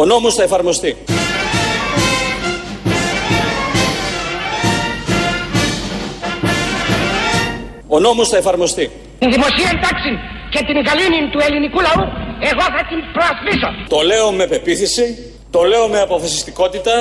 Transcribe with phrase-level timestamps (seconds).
[0.00, 0.96] Ο νόμος θα εφαρμοστεί.
[7.86, 8.90] Ο νόμος θα εφαρμοστεί.
[9.18, 10.10] Την δημοσία τάξη
[10.50, 12.04] και την γαλήνη του ελληνικού λαού
[12.40, 13.68] εγώ θα την προασπίσω.
[13.88, 16.92] Το λέω με πεποίθηση, το λέω με αποφασιστικότητα.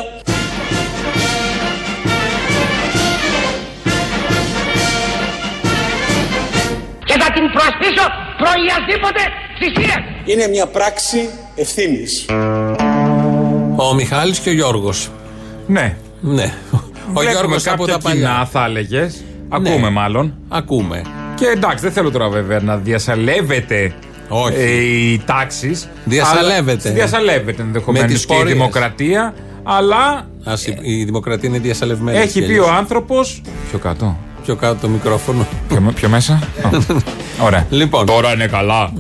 [7.06, 8.06] Και θα την προασπίσω
[8.38, 9.22] προϊασδήποτε
[9.60, 9.96] θυσία.
[10.26, 12.26] Είναι μια πράξη ευθύνης.
[13.90, 15.10] Ο Μιχάλης και ο Γιώργος.
[15.68, 15.96] Ναι.
[16.22, 16.54] Ναι.
[16.74, 16.78] Ο
[17.20, 18.48] Βλέπουμε Γιώργος από κάποια τα κοινά, παλιά.
[18.52, 19.24] θα έλεγες.
[19.50, 19.90] Ακούμε Ναι.
[19.90, 20.34] μάλλον.
[20.50, 21.02] Ακούμε.
[21.36, 23.94] Και εντάξει, δεν θέλω τώρα βέβαια να διασαλεύεται
[24.30, 24.54] Όχι.
[24.58, 25.80] ε, οι τάξει.
[26.06, 26.90] Διασαλεύεται.
[26.92, 28.54] Διασαλεύεται ενδεχομένως Με τις και η πορείες.
[28.56, 29.34] δημοκρατία.
[29.64, 32.18] Αλλά Ας, η- η δημοκρατία είναι διασαλευμένη.
[32.18, 32.68] έχει έτσι πει κι αλλιώς.
[32.68, 33.16] ο άνθρωπο.
[33.70, 34.18] Πιο κάτω.
[34.44, 35.48] Πιο κάτω το μικρόφωνο.
[35.68, 36.34] Πιο, πιο μέσα.
[36.34, 36.70] Α,
[37.46, 37.66] Ωραία.
[37.70, 38.06] Λοιπόν.
[38.06, 38.92] Τώρα είναι καλά.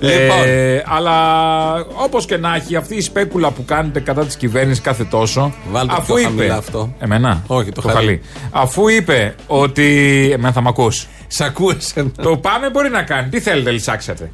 [0.00, 0.42] Λοιπόν.
[0.46, 5.04] Ε, αλλά όπως και να έχει, αυτή η σπέκουλα που κάνετε κατά της κυβέρνησης κάθε
[5.04, 5.52] τόσο.
[5.70, 6.28] Βάλτε αφού πιο είπε.
[6.28, 6.94] χαμηλά αυτό.
[6.98, 8.20] Εμένα; Όχι, το χαλί.
[8.50, 10.28] Αφού είπε ότι.
[10.32, 11.06] Εμένα θα μ' ακούς.
[11.26, 12.10] Σ' ακούω εσένα.
[12.22, 13.28] Το πάμε μπορεί να κάνει.
[13.28, 14.30] Τι θέλετε, λυσάξατε;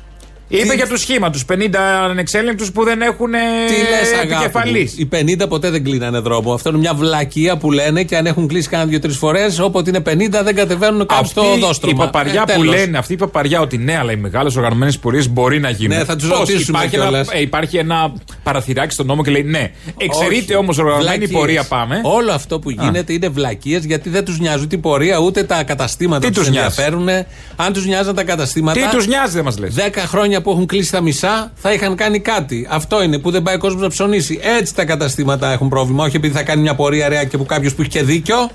[0.48, 1.78] Είπε Τι- για του σχήμα, τους 50
[2.10, 4.32] ανεξέλεγκτους που δεν έχουν ε, Τι λες, αγάπη.
[4.32, 4.94] επικεφαλής.
[4.98, 5.08] μου.
[5.12, 6.52] Οι 50 ποτέ δεν κλείνανε δρόμο.
[6.52, 10.00] Αυτό είναι μια βλακεία που λένε και αν έχουν κλείσει κάνα δύο-τρεις φορές, όποτε είναι
[10.00, 12.04] 50 δεν κατεβαίνουν κάπου στο Αυτή η οδόστρωμα.
[12.04, 12.74] παπαριά Ε, που τέλος.
[12.74, 15.96] λένε, αυτή η παπαριά ότι ναι, αλλά οι μεγάλες οργανωμένες πορείες μπορεί να γίνουν.
[15.98, 17.28] Ναι, θα τους Πώς, ρωτήσουμε υπάρχει ένα, κιόλας.
[17.32, 19.70] ε, υπάρχει ένα παραθυράκι στον νόμο και λέει ναι.
[19.98, 20.54] Εξαιρείται Όχι.
[20.54, 21.30] όμως οργανωμένη Βλακίες.
[21.30, 22.00] πορεία πάμε.
[22.02, 26.26] Όλο αυτό που γίνεται είναι βλακίες γιατί δεν τους νοιάζουν την πορεία ούτε τα καταστήματα
[26.26, 27.08] Τι τους τους νοιάζει; ενδιαφέρουν.
[27.56, 28.80] Αν τους νοιάζαν τα καταστήματα.
[28.80, 31.94] Τι τους νοιάζει, δεν μας λες; 10 χρόνια που έχουν κλείσει τα μισά θα είχαν
[31.94, 32.66] κάνει κάτι.
[32.70, 34.40] Αυτό είναι που δεν πάει ο κόσμος να ψωνίσει.
[34.42, 36.04] Έτσι τα καταστήματα έχουν πρόβλημα.
[36.04, 38.50] Όχι επειδή θα κάνει μια πορεία ρεά και που κάποιος που έχει και δίκιο.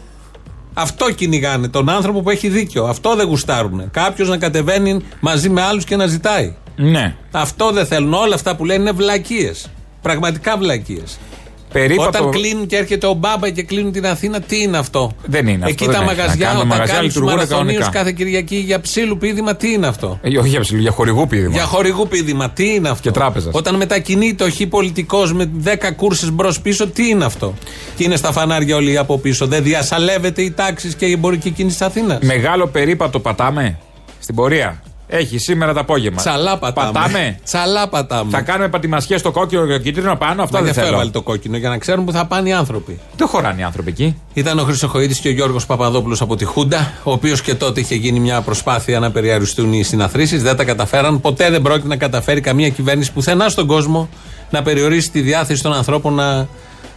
[0.74, 1.68] Αυτό κυνηγάνε.
[1.68, 2.84] Τον άνθρωπο που έχει δίκιο.
[2.84, 3.92] Αυτό δεν γουστάρουν.
[3.92, 6.54] Κάποιος να κατεβαίνει μαζί με άλλους και να ζητάει.
[6.76, 7.16] Ναι.
[7.32, 8.14] Αυτό δεν θέλουν.
[8.14, 9.70] Όλα αυτά που λένε είναι βλακίες.
[10.02, 11.20] Πραγματικά βλακίες.
[11.72, 12.08] Περίπατο...
[12.08, 15.66] Όταν κλείνουν και έρχεται ο Μπάμπα και κλείνουν την Αθήνα, τι είναι αυτό; Δεν είναι
[15.68, 16.58] Εκεί αυτό, τα δεν έχει να μαγαζιά, κάνει.
[16.58, 17.98] Τα όταν μαγαζιά κάνουν τους λειτουργούν μαραθωνίους κανονικά.
[17.98, 21.54] κάθε Κυριακή για ψήλου πίδημα, τι είναι αυτό; Ε, όχι για ψηλού, για χορηγού πίδημα.
[21.54, 23.54] Για χορηγού πίδημα, τι είναι αυτό; Και τράπεζας.
[23.54, 27.54] Όταν μετακινείται ο χι πολιτικός με 10 κούρσες μπρος πίσω, τι είναι αυτό;
[27.96, 29.48] Και είναι στα φανάρια όλοι από πίσω.
[29.48, 33.78] Δεν διασαλεύεται η τάξη και η εμπορική κίνηση της Αθήνας; Μεγάλο περίπατο πατάμε
[34.20, 34.82] στην πορεία.
[35.14, 36.22] Έχει σήμερα το απόγευμα.
[36.22, 36.92] Τσαλά πατάμε.
[36.92, 37.40] Πατάμε.
[37.44, 38.32] Τσαλά πατάμε.
[38.32, 40.44] Θα κάνουμε πατημασιές στο κόκκινο και το κίτρινο πάνω.
[40.44, 40.94] Αυτά Μα γι' δεν αυτό θέλω.
[40.96, 43.00] έβαλε το κόκκινο για να ξέρουν που θα πάνε οι άνθρωποι.
[43.18, 44.16] Δεν χωράνε οι άνθρωποι εκεί.
[44.34, 47.96] Ήταν ο Χρυσοχοίδης και ο Γιώργος Παπαδόπουλος από τη Χούντα, ο οποίος και τότε είχε
[47.96, 50.44] γίνει μια προσπάθεια να περιοριστούν οι συναθρήσεις.
[50.44, 51.22] Δεν τα καταφέραν.
[51.22, 54.10] Ποτέ δεν πρόκειται να καταφέρει καμία κυβέρνηση πουθενά στον κόσμο
[54.50, 56.48] να περιορίσει τη διάθεση των ανθρώπων να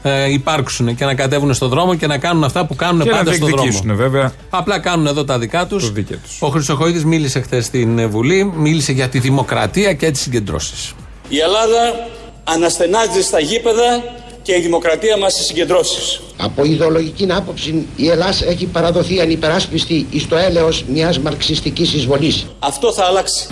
[0.06, 3.16] ε, υπάρξουν και να κατέβουν στον δρόμο και να κάνουν αυτά που κάνουν Και να
[3.16, 3.62] πάντα στον δρόμο.
[3.62, 4.32] διεκδικήσουν βέβαια.
[4.50, 5.86] Απλά κάνουν εδώ τα δικά τους.
[5.86, 6.36] Το δίκαιο τους.
[6.40, 10.92] Ο Χρυσοχοίδης μίλησε χθες στην ε, Βουλή, μίλησε για τη δημοκρατία και τις συγκεντρώσεις.
[11.28, 12.08] Η Ελλάδα
[12.44, 14.02] αναστενάζει στα γήπεδα
[14.42, 16.20] και η δημοκρατία μας στις συγκεντρώσεις.
[16.36, 22.46] Από ιδεολογική άποψη η Ελλάς έχει παραδοθεί ανυπεράσπιστη εις το έλεος μιας μαρξιστικής εισβολής.
[22.58, 23.46] Αυτό θα αλλάξει.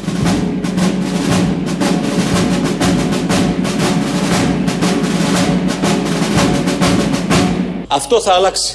[7.94, 8.74] Αυτό θα αλλάξει.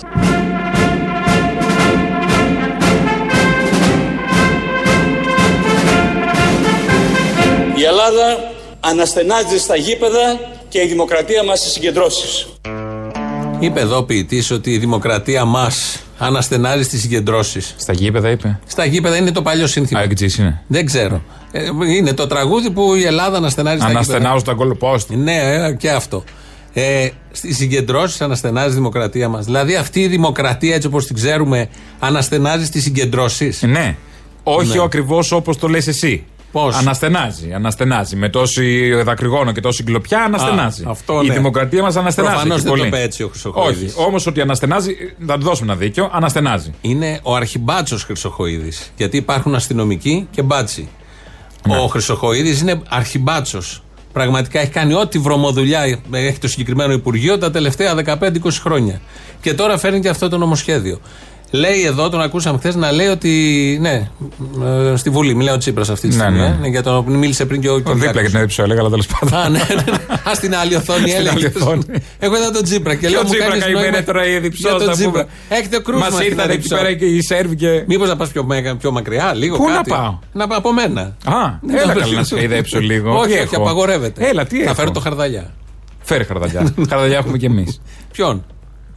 [7.76, 10.40] Η Ελλάδα αναστενάζει στα γήπεδα
[10.70, 12.48] και η δημοκρατία μας στις συγκεντρώσεις.
[13.60, 17.76] Είπε εδώ ο ποιητής ότι η δημοκρατία μας αναστενάζει στις συγκεντρώσεις.
[17.78, 20.00] Στα γήπεδα είπε; Στα γήπεδα είναι το παλιό σύνθημα.
[20.00, 20.62] Α, εκτζής είναι.
[20.68, 21.22] Δεν ξέρω.
[21.52, 21.62] Ε,
[21.96, 25.08] είναι το τραγούδι που η Ελλάδα αναστενάζει στα Αναστενάζω τα γκολ post.
[25.08, 25.16] γήπεδα.
[25.24, 26.24] Ναι, ε, και αυτό.
[26.80, 29.46] Ε, Στις συγκεντρώσεις αναστενάζεις η δημοκρατία μας.
[29.46, 33.62] Δηλαδή αυτή η δημοκρατία έτσι όπως την ξέρουμε αναστενάζει στις συγκεντρώσεις.
[33.62, 33.96] Ναι.
[34.44, 34.84] Όχι Ναι.
[34.84, 36.26] ακριβώς όπως το λες εσύ.
[36.52, 38.16] Πώς; Αναστενάζει, αναστενάζει.
[38.16, 40.84] Με τόση δακρυγόνο και τόση κλοπιά αναστενάζει.
[40.84, 41.34] Α, αυτό Η ναι.
[41.34, 42.34] δημοκρατία μας αναστενάζει.
[42.34, 42.88] Προφανώς και δεν το πολύ.
[42.88, 43.94] είπε έτσι ο Χρυσοχοίδης.
[43.96, 44.06] Όχι.
[44.08, 44.96] Όμως ότι αναστενάζει,
[45.28, 46.74] θα του δώσουμε ένα δίκιο, αναστενάζει.
[46.82, 48.92] Είναι ο αρχιμπάτσος Χρυσοχοίδης.
[48.98, 50.88] Γιατί υπάρχουν αστυνομικοί και μπάτσι.
[51.68, 51.78] Ναι.
[51.78, 53.82] Ο Χρυσοχοίδης είναι αρχιμπάτσος.
[54.18, 59.02] Πραγματικά έχει κάνει ό,τι βρωμοδουλειά έχει το συγκεκριμένο Υπουργείο τα τελευταία 15-20 χρόνια.
[59.42, 61.00] Και τώρα φέρνει και αυτό το νομοσχέδιο.
[61.52, 63.32] Λέει εδώ, τον ακούσαμε χθες να λέει ότι.
[63.82, 64.10] Ναι,
[64.92, 66.40] ε, στη Βουλή, μιλάει ο Τσίπρας αυτή τη Ναι, στιγμή.
[66.40, 66.46] ναι.
[66.46, 68.22] ε, ναι, για τον μίλησε πριν και ο Δίπλα Κυριάκος.
[68.22, 69.40] και την έδειψε, έλεγα, αλλά τέλος πάντων.
[69.40, 69.98] Α, ναι, ναι, ναι.
[70.32, 71.30] Α, στην άλλη οθόνη Στην έλεγε.
[71.36, 71.84] άλλη οθόνη.
[72.20, 74.28] Εγώ είδα τον Τσίπρα και Και λέω ο μου Τσίπρα κάνεις καημένε νόημα τώρα η
[74.30, 74.78] για Εδιψό.
[74.78, 75.26] τον Τσίπρα.
[75.50, 76.76] Έχετε κρούσμα Μας στην ήρθαν εκεί Εδιψό.
[76.76, 77.84] πέρα και οι Σέρβοι και.
[77.88, 79.58] Μήπως να πας πιο, μέγα- πιο μακριά, λίγο.
[79.58, 79.90] Πού να κάτι.
[79.90, 81.02] πάω; Να πάω από μένα.
[81.26, 81.36] Α,
[81.84, 83.18] έλα καλά να σε ειδέψω λίγο.
[83.20, 84.28] Όχι, Τι όχι, έχω; απαγορεύεται.
[84.28, 85.54] Έλα, τι Θα έχω; φέρω το χαρδαλιά.
[86.02, 86.74] Φέρε χαρδαλιά.
[86.90, 87.82] χαρδαλιά έχουμε κι εμείς.
[88.12, 88.46] Ποιον;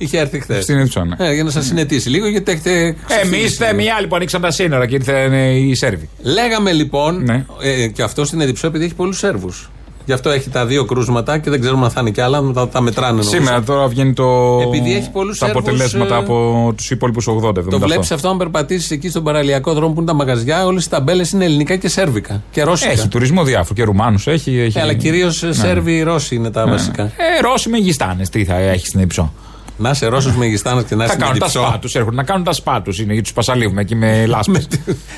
[0.03, 0.63] Είχε έρθει χθες.
[0.63, 1.17] Στην Εδιψώνα.
[1.19, 2.71] Ε, για να σας συνετίσει λίγο, γιατί έχετε.
[2.81, 3.81] Εμείς ξεφύγει είστε λίγο.
[3.81, 6.09] οι άλλοι που ανοίξαν τα σύνορα και ήρθαν ε, οι Σέρβοι.
[6.23, 7.45] Λέγαμε λοιπόν, Ναι.
[7.63, 9.71] ε, και αυτό στην Εδιψό επειδή έχει πολλούς Σέρβους.
[10.05, 12.51] Γι' αυτό έχει τα δύο κρούσματα και δεν ξέρουμε αν θα είναι κι άλλα.
[12.55, 13.31] Θα τα μετράνε νομίζω.
[13.31, 14.59] Σήμερα τώρα βγαίνει το.
[14.67, 17.55] Επειδή έχει πολλούς τα Σέρβους, αποτελέσματα ε, από τους υπόλοιπους 80.
[17.55, 17.81] Το 78.
[17.81, 20.67] βλέπεις αυτό αν περπατήσεις εκεί στον παραλιακό δρόμο που είναι τα μαγαζιά.
[20.67, 22.43] Όλες οι ταμπέλες είναι ελληνικά και σέρβικα.
[22.51, 22.91] Και ρώσικα.
[22.91, 24.59] Έχει τουρισμό διάφορο και Ρουμάνους έχει.
[24.59, 24.79] έχει...
[24.79, 27.03] Ε, αλλά κυρίως Σέρβοι Ρώσοι είναι τα βασικά.
[27.03, 28.23] Ε, Ρώσοι με γιστάνε.
[28.31, 29.33] Τι θα έχει στην Υψό.
[29.81, 31.95] Να σε Ρώσου Μεγιστάνα και να Θα είσαι κάνουν τα σπά τους.
[31.95, 32.99] Έρχονται να κάνουν τα σπά τους.
[32.99, 34.67] Είναι γιατί τους πασαλίβουμε εκεί με λάσπες.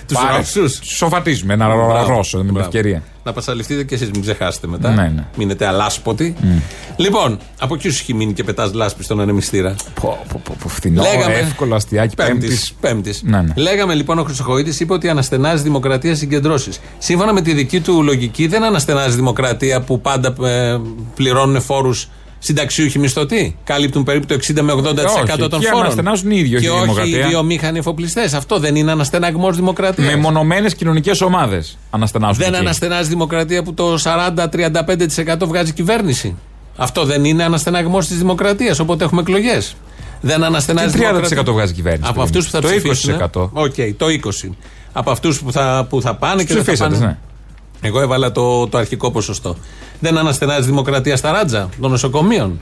[0.06, 0.78] τους Ρώσους.
[0.78, 2.68] Τους σοφατίζουμε ένα Μπράβο, Ρώσο με την μπράβο.
[2.68, 3.02] ευκαιρία.
[3.24, 4.90] Να πασαληφθείτε και εσείς, μην ξεχάσετε μετά.
[4.90, 5.24] Ναι, ναι.
[5.36, 6.34] Μείνετε αλάσποτοι.
[6.96, 10.68] Λοιπόν, από εκεί σου έχει μείνει και πετάς λάσπη στον ανεμιστήρα; Πω, πω, πω, πω,
[10.68, 12.38] φθηνό, Λέγαμε- εύκολο αστιάκι Πέμπτης.
[12.40, 12.72] πέμπτης.
[12.80, 13.22] Πέμπτης.
[13.22, 13.52] Ναι, ναι.
[13.56, 16.80] Λέγαμε λοιπόν ο Χρυσοχοίδη είπε ότι αναστενάζει δημοκρατία συγκεντρώσεις.
[16.98, 20.80] Σύμφωνα με τη δική του λογική, δεν αναστενάζει δημοκρατία που πάντα ε,
[21.14, 22.08] πληρώνουν φόρους
[22.44, 23.56] συνταξιούχοι μισθωτοί.
[23.64, 25.80] Κάλυπτουν περίπου το 60 με 80% Όχι, των εκεί φόρων.
[25.80, 27.26] αναστενάζουν οι ίδιοι, όχι και η όχι οι δημοκρατία.
[27.28, 28.34] βιομήχανοι εφοπλιστές.
[28.34, 30.14] Αυτό δεν είναι αναστεναγμός δημοκρατίας.
[30.14, 32.36] Μεμονωμένες κοινωνικές ομάδες αναστενάζουν.
[32.44, 32.62] Δεν εκεί.
[32.62, 36.34] αναστενάζει δημοκρατία που το 40-35% βγάζει κυβέρνηση.
[36.76, 39.74] Αυτό δεν είναι αναστεναγμός της δημοκρατίας, οπότε έχουμε εκλογές.
[40.20, 41.52] Δεν αναστενάζει Τι 30% δημοκρατία.
[41.52, 42.10] βγάζει κυβέρνηση.
[42.10, 43.14] Από αυτούς που θα το ψηφίσουν.
[43.34, 43.50] 20%.
[43.52, 44.56] Οκ, το 20%.
[44.92, 47.06] Από αυτούς που θα, που θα πάνε και δεν θα Ψηφίσατε, πάνε.
[47.06, 47.18] ναι.
[47.84, 49.56] Εγώ έβαλα το, το αρχικό ποσοστό.
[50.00, 52.60] Δεν αναστενάζει δημοκρατία στα ράτζα των νοσοκομείων.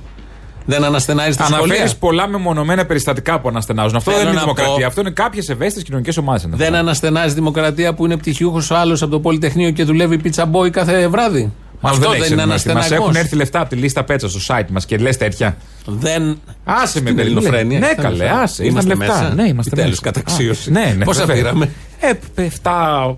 [0.65, 1.95] Δεν αναστενάζει στα Αναφέρεις σχολεία.
[1.99, 3.97] πολλά μεμονωμένα περιστατικά που αναστενάζουν.
[3.97, 4.75] Αυτό Θέλω δεν είναι να δημοκρατία.
[4.77, 6.47] πω- Αυτό είναι κάποιες ευαίσθητες κοινωνικές ομάδες.
[6.51, 10.71] Δεν αναστενάζει δημοκρατία που είναι πτυχιούχος ο άλλος από το Πολυτεχνείο και δουλεύει πίτσα boy
[10.71, 11.53] κάθε βράδυ.
[11.81, 12.91] Αυτό δεν, είναι Μα αναστεναγμός.
[12.91, 15.57] έχουν έρθει λεφτά από τη λίστα πέτσα στο site μας και λες τέτοια.
[15.87, 16.39] Δεν.
[16.65, 17.21] Άσε με Στην παιδί.
[17.21, 17.79] ελληνοφρένεια.
[17.79, 18.43] Ναι, Στην καλέ, ελληνοφρένεια.
[18.43, 18.67] άσε.
[18.67, 19.23] Είμαστε Είμαστε λεφτά.
[19.23, 19.35] μέσα.
[19.43, 20.03] Ναι, είμαστε Τέλος, μέσα.
[20.03, 20.69] καταξίωση.
[20.71, 21.43] Α, Ναι, ναι, Πόσα βέβαια.
[21.43, 21.71] πήραμε;
[22.01, 22.13] Ε,
[22.63, 23.17] 7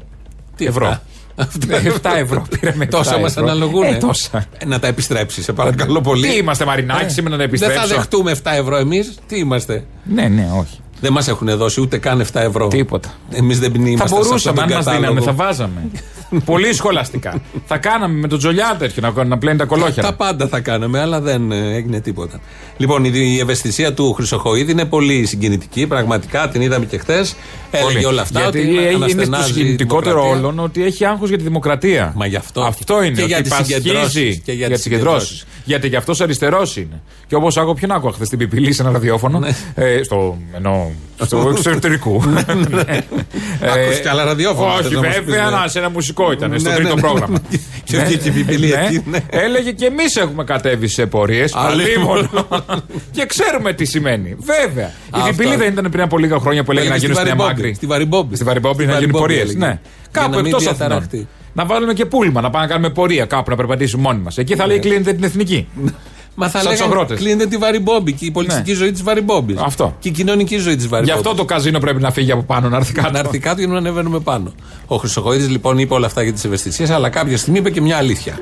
[0.56, 1.00] Τι ευρώ.
[1.36, 2.86] 7 ευρώ πήραμε.
[2.86, 3.44] Τόσα εφτά μας ευρώ.
[3.44, 3.82] αναλογούν.
[3.82, 4.44] Ε, τόσα.
[4.66, 6.28] Να τα επιστρέψεις, σε παρακαλώ πολύ.
[6.28, 7.94] Τι είμαστε μαρινάκι σήμερα να Δεν θα επιστρέψω.
[7.94, 9.14] δεχτούμε 7 ευρώ εμείς.
[9.26, 10.78] Τι είμαστε; Ναι, ναι, όχι.
[11.00, 12.68] Δεν μας έχουν δώσει ούτε καν 7 ευρώ.
[12.68, 13.08] Τίποτα.
[13.30, 15.88] Εμείς δεν Θα είμαστε μπορούσαμε, αν μας δίναμε, θα βάζαμε.
[16.44, 17.40] Πολύ σχολαστικά.
[17.66, 20.08] θα κάναμε με τον Τζολιά τέτοιο να, να πλένει τα κολόχερα.
[20.08, 22.40] Τα πάντα θα κάναμε, αλλά δεν ε, έγινε τίποτα.
[22.76, 25.86] Λοιπόν, η, η ευαισθησία του Χρυσοχοίδη είναι πολύ συγκινητική.
[25.86, 27.34] Πραγματικά την είδαμε και χθες.
[27.74, 28.04] Έλεγε Πολύ.
[28.04, 28.40] όλα αυτά.
[28.40, 30.48] Γιατί ότι είναι στο αναστενάζει η συγκινητικότερο δημοκρατία.
[30.48, 32.12] όλων ότι έχει άγχος για τη δημοκρατία.
[32.16, 32.60] Μα γι' αυτό.
[32.62, 33.14] Αυτό είναι.
[33.20, 34.02] Και για ότι τις συγκεντρώσεις.
[34.02, 35.28] πασχίζει Και για για τις τις συγκεντρώσεις.
[35.28, 35.60] συγκεντρώσεις.
[35.64, 37.00] Γιατί γι' αυτός αριστερός είναι.
[37.26, 39.48] Και όπως άκουγα, ποιον άκουγα χθες στην Πιπηλή σε ένα ραδιόφωνο; Ναι.
[39.74, 40.90] ε, στο, εννοώ,
[41.24, 42.22] στο εξωτερικού.
[43.60, 45.56] Άκουσες κι άλλα ραδιόφωνα, θες Όχι, να μας πεις, βέβαια, ναι.
[45.56, 47.00] να, σε ένα μουσικό ήταν, στο Ναι, τρίτο ναι, ναι.
[47.00, 47.38] πρόγραμμα.
[47.84, 48.84] Και Ναι, βγήκε η Πιπηλή ναι.
[48.86, 49.18] εκεί, ναι.
[49.30, 51.52] Έλεγε και εμείς έχουμε κατέβει σε πορείες.
[51.54, 52.30] Αλλήμον.
[53.16, 54.36] Και ξέρουμε τι σημαίνει.
[54.38, 54.86] Βέβαια.
[54.86, 55.28] Η Αυτό.
[55.30, 57.68] Πιπηλή δεν ήταν πριν από λίγα χρόνια που έλεγε να Έλεγε γίνουν στη στην Βαριμπόμπη.
[57.68, 57.74] Μάγκρη.
[57.74, 58.34] Στη Βαριμπόμπη.
[58.36, 59.40] Στη Βαριμπόμπη να Στη γίνουν Βαριμπόμπη πορείε.
[59.42, 59.58] έλεγε.
[59.58, 59.66] Ναι.
[59.66, 59.80] Για
[60.10, 61.16] Κάπου να μην εκτό διαταραχτεί.
[61.16, 61.28] αυτών.
[61.54, 64.38] Να βάλουμε και πούλμα, να πάμε να κάνουμε πορεία κάπου να περπατήσουμε μόνοι μας.
[64.38, 64.82] Εκεί θα λέει Ναι.
[64.82, 65.68] κλείνετε την εθνική.
[66.34, 67.18] Μα θα Σαν τους λέγαμε αγρότες.
[67.18, 68.76] κλείνετε τη Βαριμπόμπη και η πολιτιστική Ναι.
[68.76, 69.56] ζωή της Βαριμπόμπη.
[69.58, 69.96] Αυτό.
[69.98, 71.18] Και η κοινωνική ζωή της Γι' Βαριμπόμπη.
[71.18, 73.10] αυτό το καζίνο πρέπει να φύγει από πάνω, να έρθει κάτω.
[73.10, 74.52] Να έρθει κάτω για να ανεβαίνουμε πάνω.
[74.86, 77.96] Ο Χρυσοχοίδης λοιπόν είπε όλα αυτά για τις ευαισθησίες, αλλά κάποια στιγμή είπε και μια
[77.96, 78.38] αλήθεια.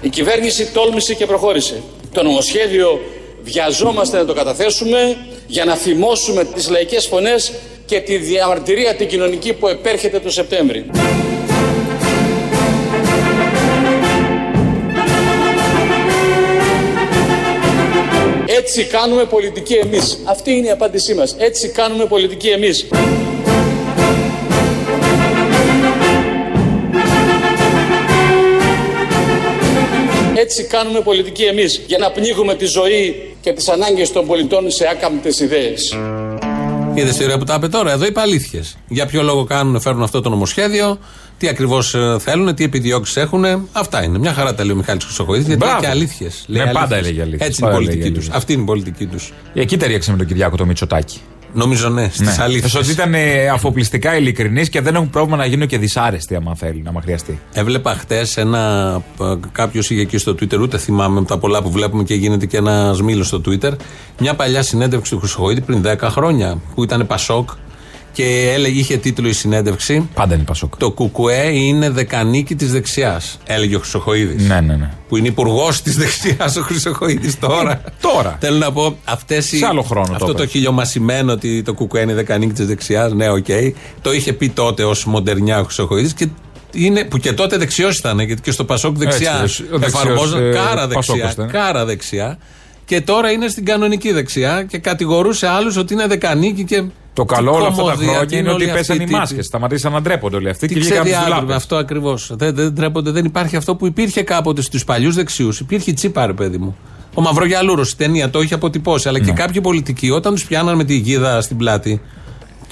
[0.00, 1.82] Η κυβέρνηση τόλμησε και προχώρησε.
[2.12, 3.00] Το νομοσχέδιο
[3.44, 4.98] βιαζόμαστε να το καταθέσουμε
[5.46, 7.52] για να θυμώσουμε τις λαϊκές φωνές
[7.92, 10.84] και τη διαμαρτυρία την κοινωνική που επέρχεται το Σεπτέμβρη.
[18.46, 20.18] Έτσι κάνουμε πολιτική εμείς.
[20.24, 21.36] Αυτή είναι η απάντησή μας.
[21.38, 22.86] Έτσι κάνουμε πολιτική εμείς.
[30.34, 34.88] Έτσι κάνουμε πολιτική εμείς για να πνίγουμε τη ζωή και τις ανάγκες των πολιτών σε
[34.88, 35.96] άκαμπτες ιδέες.
[36.94, 37.92] Είδες τη ωραία που τα είπε τώρα.
[37.92, 38.76] Εδώ είπε αλήθειες.
[38.88, 40.98] Για ποιο λόγο κάνουν, φέρνουν αυτό το νομοσχέδιο,
[41.38, 43.44] τι ακριβώς θέλουν, τι επιδιώξεις έχουν.
[43.72, 44.18] Αυτά είναι.
[44.18, 45.72] Μια χαρά τα λέει ο Μιχάλης Χρυσοχοίδης, γιατί Μπράβο.
[45.80, 46.44] λέει και αλήθειες.
[46.46, 47.48] Ναι, πάντα έλεγε αλήθειες.
[47.48, 48.18] Έτσι είναι η Πάντα πολιτική έλεγε τους.
[48.24, 48.36] αλήθειες.
[48.36, 49.32] Αυτή είναι η πολιτική τους.
[49.54, 51.20] Εκεί ταιριάξε με τον Κυριάκο το Μητσοτάκι.
[51.54, 52.42] Νομίζω ναι, στις Ναι.
[52.42, 52.74] αλήθειες.
[52.74, 56.82] Ότι ήταν ε, αφοπλιστικά ειλικρινείς και δεν έχουν πρόβλημα να γίνουν και δυσάρεστοι, άμα θέλει,
[56.88, 57.40] άμα χρειαστεί.
[57.52, 59.02] Έβλεπα χτες ένα.
[59.52, 62.56] Κάποιος είχε εκεί στο Twitter, ούτε θυμάμαι με τα πολλά που βλέπουμε και γίνεται και
[62.56, 63.72] ένας μήλος στο Twitter.
[64.18, 67.50] Μια παλιά συνέντευξη του Χρυσοχοίδη πριν 10 χρόνια που ήταν Πασόκ
[68.12, 70.08] και έλεγε, είχε τίτλο η συνέντευξη.
[70.14, 70.76] Πάντα είναι Πασόκ.
[70.76, 74.48] Το Κουκουέ είναι δεκανίκι της δεξιάς, έλεγε ο Χρυσοχοίδης.
[74.48, 74.90] Ναι, ναι, ναι.
[75.08, 77.80] Που είναι υπουργός της δεξιάς ο Χρυσοχοίδης τώρα.
[78.00, 78.36] Τώρα.
[78.40, 80.50] Θέλω να πω, αυτές οι, Σε άλλο χρόνο το αυτό το είπες.
[80.50, 83.46] χιλιομασημένο ότι το Κουκουέ είναι δεκανίκι της δεξιάς, ναι, οκ.
[84.00, 86.28] Το είχε πει τότε ως μοντερνιά ο Χρυσοχοίδης και
[86.74, 90.46] είναι, που και τότε δεξιός ήταν, γιατί και στο Πασόκ δεξιάς Έτσι, ο δεξιός, εφαρμόζαν
[90.46, 91.30] ε, κάρα Πασόκος δεξιά.
[91.32, 91.48] ήταν.
[91.50, 92.38] Κάρα δεξιά.
[92.84, 96.82] Και τώρα είναι στην κανονική δεξιά και κατηγορούσε άλλους ότι είναι δεκανίκη και.
[97.14, 99.12] Το τι καλό όλα αυτά τα κομμωδία, τι χρόνια είναι ότι όλοι πέσαν οι αυτοί,
[99.12, 99.46] τι- μάσκες.
[99.46, 101.54] Σταματήσαν να ντρέπονται όλοι αυτοί τι και βγήκαν από τι ξεδιάτροπε δουλάπε.
[101.62, 102.30] αυτό ακριβώς.
[102.34, 105.60] Δεν, δεν ντρέπονται, δεν υπάρχει αυτό που υπήρχε κάποτε στους παλιούς δεξιούς.
[105.60, 106.76] Υπήρχε η τσίπα, ρε παιδί μου.
[107.14, 109.08] Ο Μαυρογιαλούρος η ταινία το είχε αποτυπώσει.
[109.08, 109.24] Αλλά Ναι.
[109.24, 112.00] και κάποιοι πολιτικοί όταν τους πιάναν με τη γίδα στην πλάτη,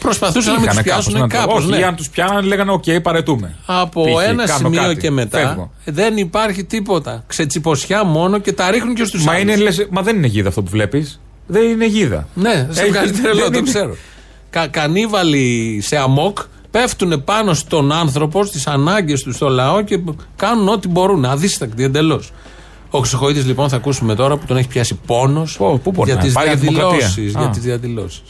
[0.00, 1.64] Προσπαθούσαν να μην τους Είχανε κάπως πιάσουν να το- κάπως.
[1.64, 3.56] Όχι, ή αν τους πιάνανε, λέγανε: Οκ, παρετούμε.
[3.66, 4.28] Από Π.χ.
[4.28, 4.96] ένα κάνω σημείο κάτι.
[5.00, 5.70] και μετά Φεύγω.
[5.84, 7.24] δεν υπάρχει τίποτα.
[7.26, 9.42] Ξετσιποσιά μόνο και τα ρίχνουν και στους Μα, άλλους.
[9.42, 11.20] είναι, λες, μα δεν είναι γίδα αυτό που βλέπεις.
[11.46, 12.28] Δεν είναι γίδα.
[12.34, 13.96] Ναι, σε Έχει- βγάζει τρελό, δεν το είναι- ξέρω.
[14.50, 16.38] Κα, κανίβαλοι σε αμόκ
[16.70, 20.00] πέφτουν πάνω στον άνθρωπο, στις ανάγκες τους, στο λαό και
[20.36, 21.24] κάνουν ό,τι μπορούν.
[21.24, 22.32] Αδίστακτοι εντελώς.
[22.90, 26.18] Ο Χρυσοχοίδη λοιπόν θα ακούσουμε τώρα που τον έχει πιάσει πόνος Πω, πού μπορεί για
[26.18, 27.08] να τις πάει για τη δημοκρατία.
[27.60, 28.22] διαδηλώσεις.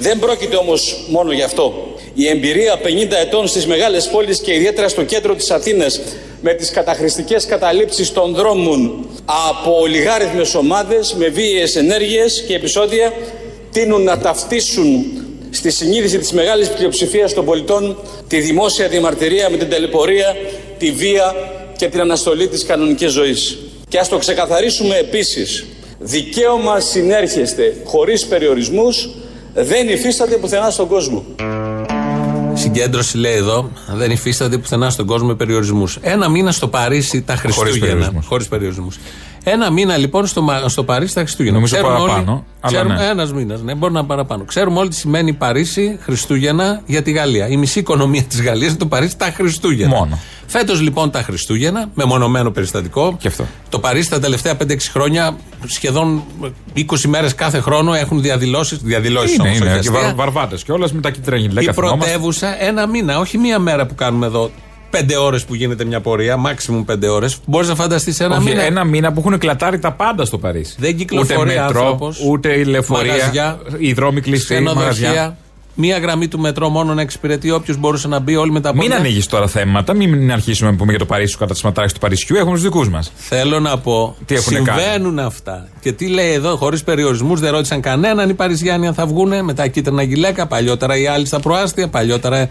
[0.00, 1.94] Δεν πρόκειται όμως μόνο γι' αυτό.
[2.14, 6.00] Η εμπειρία 50 ετών στις μεγάλες πόλεις και ιδιαίτερα στο κέντρο της Αθήνας
[6.40, 9.06] με τις καταχρηστικές καταλήψεις των δρόμων
[9.48, 13.12] από ολιγάριθμες ομάδες με βίαιες ενέργειες και επεισόδια
[13.72, 15.04] τείνουν να ταυτίσουν
[15.50, 20.36] στη συνείδηση της μεγάλης πλειοψηφίας των πολιτών τη δημόσια διαμαρτυρία με την τελεπορία,
[20.78, 21.34] τη βία
[21.76, 23.58] και την αναστολή της κανονικής ζωής.
[23.88, 25.64] Και ας το ξεκαθαρίσουμε επίσης,
[25.98, 29.08] δικαίωμα συνέρχεστε χωρίς περιορισμούς
[29.64, 31.24] δεν υφίσταται πουθενά στον κόσμο.
[32.54, 35.98] Συγκέντρωση λέει εδώ, δεν υφίσταται πουθενά στον κόσμο με περιορισμούς.
[36.00, 37.78] Ένα μήνα στο Παρίσι τα Χριστούγεννα.
[37.86, 38.26] περιορισμούς.
[38.26, 38.98] Χωρίς περιορισμούς.
[39.44, 41.56] Ένα μήνα λοιπόν στο, Μα- στο Παρίσι τα Χριστούγεννα.
[41.58, 43.04] Νομίζω παραπάνω, όλοι, αλλά ξέρουμε, ναι.
[43.04, 44.44] Ένας μήνας, ναι, μπορεί να είναι παραπάνω.
[44.44, 47.48] Ξέρουμε όλοι τι σημαίνει Παρίσι Χριστούγεννα για τη Γαλλία.
[47.48, 49.96] Η μισή οικονομία της Γαλλίας είναι το Παρίσι τα Χριστούγεννα.
[49.96, 50.18] Μόνο.
[50.46, 53.16] Φέτος λοιπόν τα Χριστούγεννα, με μονομένο περιστατικό.
[53.20, 53.46] Και αυτό.
[53.68, 56.22] Το Παρίσι τα τελευταία 5-6 χρόνια, σχεδόν
[56.76, 58.78] 20 μέρες κάθε χρόνο έχουν διαδηλώσει.
[58.82, 59.58] Διαδηλώσει Είναι, όμως.
[59.58, 59.78] είναι.
[59.78, 61.72] Και βαρ, βαρβάτες και όλα με τα κίτρινα Η γυλαίκα.
[61.72, 62.04] θυμόμαστε.
[62.04, 64.50] πρωτεύουσα ένα μήνα, όχι μία μέρα που κάνουμε εδώ.
[64.90, 67.38] Πέντε ώρες που γίνεται μια πορεία, maximum πέντε ώρες.
[67.46, 68.62] Μπορείς να φανταστείς ένα Όχι, μήνα.
[68.62, 70.74] ένα μήνα που έχουν κλατάρει τα πάντα στο Παρίσι.
[70.78, 74.82] Δεν κυκλοφορεί ούτε μετρό, άνθρωπος, ούτε η λεωφορεία, μαγαζιά, οι δρόμοι κλειστοί, μαγαζιά.
[74.90, 75.36] Ξενοδοχεία.
[75.80, 78.80] Μία γραμμή του μετρό μόνο να εξυπηρετεί όποιος μπορούσε να μπει όλοι με τα Μην
[78.80, 78.96] πόδια.
[78.96, 82.36] ανοίγεις τώρα θέματα, μην αρχίσουμε να πούμε για το Παρίσι, του καταστηματάρχε του Παρισιού.
[82.36, 83.12] Έχουμε τους δικούς μας.
[83.16, 85.68] Θέλω να πω, Τι έχουνε συμβαίνουν αυτά.
[85.80, 89.54] Και τι λέει εδώ, χωρίς περιορισμούς, δεν ρώτησαν κανέναν οι Παριζιάνοι αν θα βγουν με
[89.54, 90.46] τα κίτρινα γυλαίκα.
[90.46, 92.48] Παλιότερα οι άλλοι στα προάστια, παλιότερα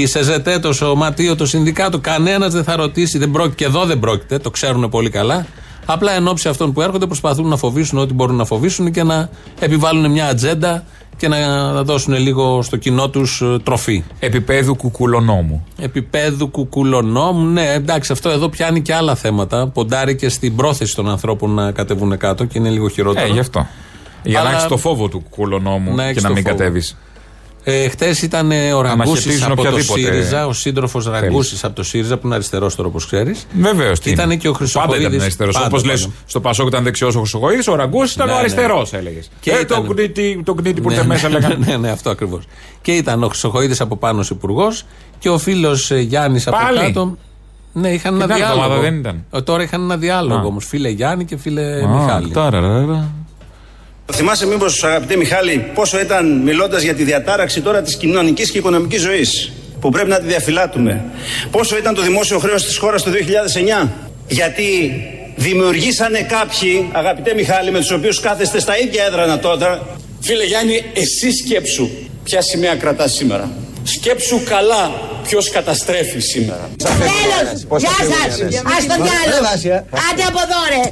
[0.00, 1.98] η ΣΕΖΕΤΕ, το Σωματείο, το Συνδικάτο.
[1.98, 5.46] Κανένας δεν θα ρωτήσει, δεν πρόκειται, και εδώ δεν πρόκειται, το ξέρουν πολύ καλά.
[5.86, 9.28] Απλά εν ώψη αυτών που έρχονται προσπαθούν να φοβήσουν ό,τι μπορούν να φοβήσουν και να
[9.60, 10.84] επιβάλλουν μια ατζέντα
[11.16, 14.04] και να δώσουν λίγο στο κοινό τους τροφή.
[14.18, 15.64] Επιπέδου κουκουλονόμου.
[15.78, 17.46] Επίπεδου κουκουλονόμου.
[17.46, 19.66] Ναι, εντάξει, αυτό εδώ πιάνει και άλλα θέματα.
[19.68, 23.26] Ποντάρει και στην πρόθεση των ανθρώπων να κατεβούν κάτω και είναι λίγο χειρότερο.
[23.26, 23.66] Ε, γι' αυτό.
[24.22, 26.56] Για να Αλλά- έχεις το φόβο του κουκουλονόμου Να και έχεις να το μην φόβο.
[26.56, 26.96] κατέβεις.
[27.66, 31.74] Ε, Χθε ήταν ε, ο Ραγκούσης Αναχαιτίζουν από το οποιαδήποτε ΣΥΡΙΖΑ, ο σύντροφος Ραγκούση από
[31.74, 33.46] το ΣΥΡΙΖΑ που είναι αριστερός τώρα όπως ξέρεις.
[33.60, 33.98] Βεβαίως.
[34.04, 34.96] Ήταν και ο Χρυσοχοίδης.
[34.96, 35.54] Πάντα ήταν αριστερός.
[35.54, 36.14] Πάντα, Όπως λες, πάντα.
[36.26, 38.40] στο Πασόκ ήταν δεξιός ο Χρυσοχοίδης, ο Ραγκούσης ήταν Ναι, ο ναι.
[38.40, 39.30] αριστερός, έλεγες.
[39.40, 41.56] Και ε, ήταν- το κνίτι, το κνίτι που ναι, ήρθε μέσα, ναι, λέγανε.
[41.66, 42.44] ναι, ναι, αυτό ακριβώς.
[42.82, 44.84] Και ήταν ο Χρυσοχοίδης από πάνω υπουργός
[45.18, 47.16] και ο φίλος Γιάννης από Πάλι; κάτω.
[47.72, 48.62] Ναι, είχαν ένα Την άλλη διάλογο.
[48.64, 49.24] εβδομάδα δεν ήταν.
[49.30, 50.44] Ε, Τώρα είχαν ένα διάλογο Α.
[50.44, 50.64] όμως.
[50.66, 52.30] Φίλε Γιάννη και φίλε Α, Μιχάλη.
[52.30, 53.10] ταραραρα.
[54.12, 59.00] Θυμάσαι μήπως αγαπητέ Μιχάλη πόσο ήταν μιλώντας για τη διατάραξη τώρα της κοινωνικής και οικονομικής
[59.00, 61.04] ζωής που πρέπει να τη διαφυλάτουμε.
[61.50, 63.88] Πόσο ήταν το δημόσιο χρέος της χώρας το 2009.
[64.28, 64.64] Γιατί
[65.36, 69.80] δημιουργήσανε κάποιοι, αγαπητέ Μιχάλη, με τους οποίους κάθεστε στα ίδια έδρανα τότε,
[70.20, 71.90] Φίλε Γιάννη, εσύ σκέψου
[72.24, 73.50] ποια σημαία κρατάς σήμερα.
[73.84, 74.90] Σκέψου καλά
[75.22, 76.70] ποιος καταστρέφει σήμερα.
[76.76, 77.80] Τέλος!
[77.82, 78.40] Γεια σας!
[78.76, 79.82] Ας το διάλογο!
[80.10, 80.82] Άντε από εδώ ρε!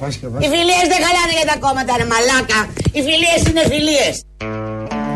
[0.44, 2.60] Οι φιλίες δεν χαλάνε για τα κόμματα ρε μαλάκα!
[2.92, 4.14] Οι φιλίες είναι φιλίες!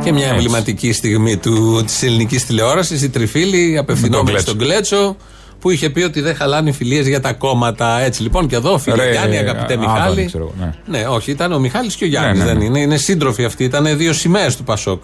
[0.05, 4.47] Και μια εμβληματική στιγμή του, της ελληνικής τηλεόρασης, η Τριφίλη απευθυνόμενη Κλέτσο.
[4.47, 5.17] στον Κλέτσο,
[5.61, 8.01] που είχε πει ότι δεν χαλάνε οι φιλίες για τα κόμματα.
[8.01, 10.25] Έτσι λοιπόν και εδώ, φίλε Ρε, Γιάννη, αγαπητέ Άδωνη, Μιχάλη.
[10.27, 11.07] ξέρω εγώ, ναι.
[11.07, 12.65] όχι, ήταν ο Μιχάλης και ο Γιάννης, Ναι, ναι, δεν ναι.
[12.65, 12.79] είναι.
[12.81, 15.03] Είναι σύντροφοι αυτοί, ήταν δύο σημαίες του Πασόκ.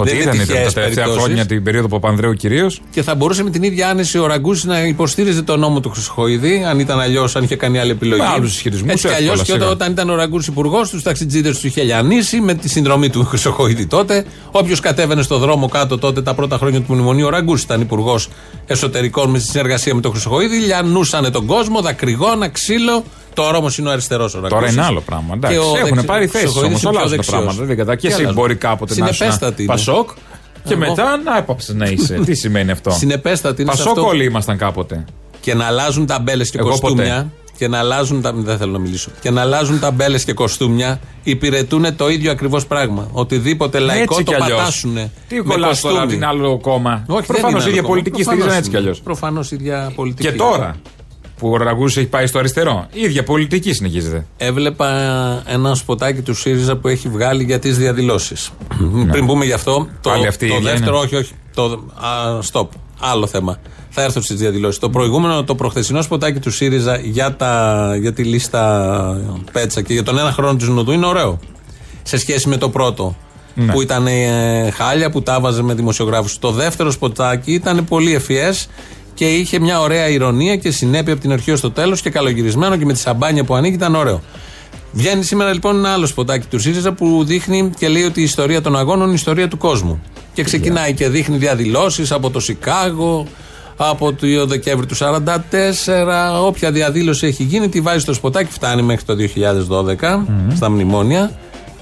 [0.00, 1.24] Ότι Δεν είναι ήταν, ήταν τα τυχαίες τελευταία περιπτώσεις.
[1.24, 2.80] χρόνια την περίοδο Παπανδρέου κυρίως.
[2.90, 6.64] Και θα μπορούσε με την ίδια άνεση ο Ραγκούση να υποστήριζε τον νόμο του Χρυσοχοίδη,
[6.68, 8.20] αν ήταν αλλιώς, αν είχε κάνει άλλη επιλογή.
[8.20, 9.64] Με άλλους ισχυρισμούς, Έτσι κι αλλιώς εύκολα, και σιγά.
[9.64, 13.24] όταν, όταν ήταν ο Ραγκούση υπουργός, τους ταξιτζίδε τους είχε λιανίσει με τη συνδρομή του
[13.24, 14.24] Χρυσοχοίδη τότε.
[14.50, 18.28] Όποιος κατέβαινε στο δρόμο κάτω τότε τα πρώτα χρόνια του μνημονίου, ο Ραγκούση ήταν υπουργός
[18.66, 20.56] εσωτερικών με συνεργασία με τον Χρυσοχοίδη.
[20.56, 23.04] Λιανούσανε τον κόσμο, δακρυγόνα, ξύλο.
[23.42, 24.54] Τώρα όμως είναι ο αριστερός ο Ραγκούση.
[24.60, 25.34] Τώρα είναι άλλο πράγμα.
[25.34, 26.78] Εντάξει, Και ο έχουν δεξι- πάρει θέσεις Χρυσοχοίδης όμω.
[26.78, 27.36] είναι πιο Αλλάζουν τα δεξιός.
[27.42, 27.64] πράγματα.
[27.66, 27.94] Δεν κατά.
[27.94, 29.72] Και Τι εσύ αλλάζουν; μπορεί κάποτε να είσαι Συνεπέστατη είναι.
[29.72, 30.10] Πασόκ
[30.64, 30.80] και Εγώ.
[30.80, 32.14] μετά να έπαψε να είσαι.
[32.24, 34.08] Τι σημαίνει αυτό; Συνεπέστατη είναι σε Πασόκ αυτό.
[34.08, 35.04] όλοι ήμασταν κάποτε.
[35.40, 37.14] και να αλλάζουν ταμπέλες και Εγώ κοστούμια.
[37.14, 37.26] ποτέ.
[37.56, 38.32] Και να αλλάζουν τα.
[38.32, 39.10] Δεν θέλω να μιλήσω.
[39.20, 43.08] Και να αλλάζουν ταμπέλες και κοστούμια υπηρετούν το ίδιο ακριβώς πράγμα.
[43.12, 44.58] Οτιδήποτε λαϊκό Έτσι το κι αλλιώς.
[44.58, 45.10] πατάσουνε.
[45.28, 49.00] Τι κολλάς τώρα την άλλο κόμμα; Προφανώς η ίδια πολιτική στηρίζαν έτσι κι αλλιώς.
[49.00, 50.28] Προφανώς η ίδια πολιτική.
[50.28, 50.74] Και τώρα;
[51.38, 54.26] Που ο Ραγκούση έχει πάει στο αριστερό, η ίδια πολιτική συνεχίζεται.
[54.36, 54.88] Έβλεπα
[55.46, 58.50] ένα σποτάκι του ΣΥΡΙΖΑ που έχει βγάλει για τις διαδηλώσεις.
[59.10, 61.04] Πριν πούμε γι' αυτό, το, Πάλι αυτή η το ίδια δεύτερο, είναι.
[61.04, 61.32] όχι, όχι.
[61.54, 61.64] Το,
[61.94, 62.66] α, stop.
[63.00, 63.58] Άλλο θέμα.
[63.90, 64.78] Θα έρθω στις διαδηλώσεις.
[64.78, 69.20] Το προηγούμενο, το προχθεσινό σποτάκι του ΣΥΡΙΖΑ για, τα, για τη λίστα
[69.52, 71.38] Πέτσα και για τον ένα χρόνο της Νοδού είναι ωραίο.
[72.02, 73.16] Σε σχέση με το πρώτο.
[73.54, 73.72] Ναι.
[73.72, 76.38] Που ήταν ε, χάλια, που τα βάζε με δημοσιογράφους.
[76.38, 78.68] Το δεύτερο σποτάκι ήταν πολύ ευφυές
[79.18, 82.76] και είχε μια ωραία ηρωνία και συνέπεια από την αρχή ως το τέλος και καλογυρισμένο
[82.76, 84.22] και με τη σαμπάνια που ανοίγει ήταν ωραίο.
[84.92, 88.62] Βγαίνει σήμερα λοιπόν ένα άλλο σποτάκι του ΣΥΡΙΖΑ που δείχνει και λέει ότι η ιστορία
[88.62, 90.02] των αγώνων είναι η ιστορία του κόσμου.
[90.32, 93.26] Και ξεκινάει και δείχνει διαδηλώσεις από το Σικάγο,
[93.76, 95.26] από το Δεκέμβρη του 44,
[96.44, 101.30] όποια διαδήλωση έχει γίνει, τη βάζει στο σποτάκι, φτάνει μέχρι το 2012 στα μνημόνια.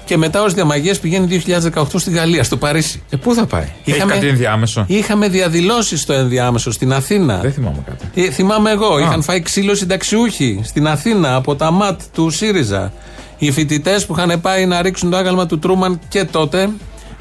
[0.07, 3.01] Και μετά ως διαμαγείας πηγαίνει 2018 στη Γαλλία, στο Παρίσι.
[3.09, 4.83] Ε, πού θα πάει; Έχει κάτι ενδιάμεσο.
[4.87, 7.37] Είχαμε διαδηλώσεις στο ενδιάμεσο στην Αθήνα.
[7.37, 8.21] Δεν θυμάμαι κάτι.
[8.21, 8.99] Ε, θυμάμαι εγώ.
[8.99, 12.93] Είχαν φάει ξύλο συνταξιούχοι στην Αθήνα από τα ΜΑΤ του ΣΥΡΙΖΑ.
[13.37, 16.69] Οι φοιτητές που είχαν πάει να ρίξουν το άγαλμα του Τρούμαν και τότε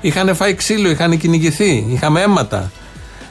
[0.00, 1.86] είχαν φάει ξύλο, είχαν κυνηγηθεί.
[1.90, 2.70] Είχαμε αίματα.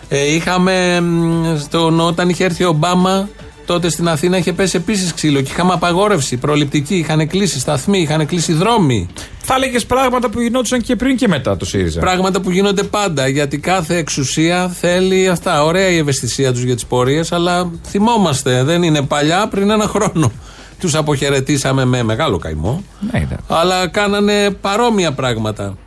[0.10, 3.30] Ε, είχαμε μ, στον, όταν είχε έρθει ο Ομπάμα
[3.66, 6.96] τότε στην Αθήνα είχε πέσει επίσης ξύλο και είχαμε απαγόρευση προληπτική.
[6.96, 9.08] Είχαν κλείσει σταθμοί, είχαν κλείσει δρόμοι.
[9.38, 13.28] Θα έλεγες πράγματα που γινόντουσαν και πριν και μετά το ΣΥΡΙΖΑ; Πράγματα που γίνονται πάντα.
[13.28, 15.64] Γιατί κάθε εξουσία θέλει αυτά.
[15.64, 18.64] Ωραία η ευαισθησία τους για τις πορείες, αλλά θυμόμαστε.
[18.64, 20.32] Δεν είναι παλιά, πριν ένα χρόνο.
[20.80, 22.84] Τους αποχαιρετήσαμε με μεγάλο καημό.
[23.12, 23.46] Ναι, εντάξει.
[23.48, 25.78] Αλλά κάνανε παρόμοια πράγματα.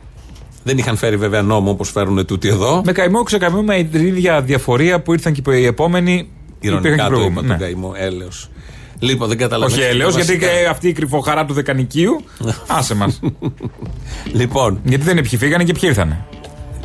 [0.63, 2.81] Δεν είχαν φέρει βέβαια νόμο όπως φέρουν τούτοι εδώ.
[2.85, 6.29] Με καημό ξεκαημό με την ίδια διαφορία που ήρθαν και οι επόμενοι.
[6.59, 7.47] Υπήρχαν Ηρωνικά και το είπα προηγούμενοι.
[7.47, 7.63] τον Ναι.
[7.63, 7.93] καημό.
[7.95, 8.49] Έλεος.
[8.99, 9.81] Λοιπόν, δεν καταλαβαίνω.
[9.81, 12.23] Όχι έλεος, γιατί και αυτή η κρυφοχαρά του Δεκανικίου.
[12.77, 13.19] άσε μας.
[14.33, 16.25] Λοιπόν, γιατί δεν είναι ποιοι φύγανε και ποιοι ήρθανε.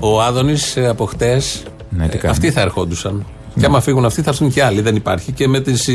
[0.01, 1.63] ο Άδωνης από χτες.
[1.91, 2.33] Ναι, τι κάνει.
[2.33, 3.27] αυτοί θα ερχόντουσαν.
[3.61, 4.81] Και άμα φύγουν αυτοί, θα έρθουν και άλλοι.
[4.81, 5.33] Δεν υπάρχει.
[5.33, 5.89] Και με τις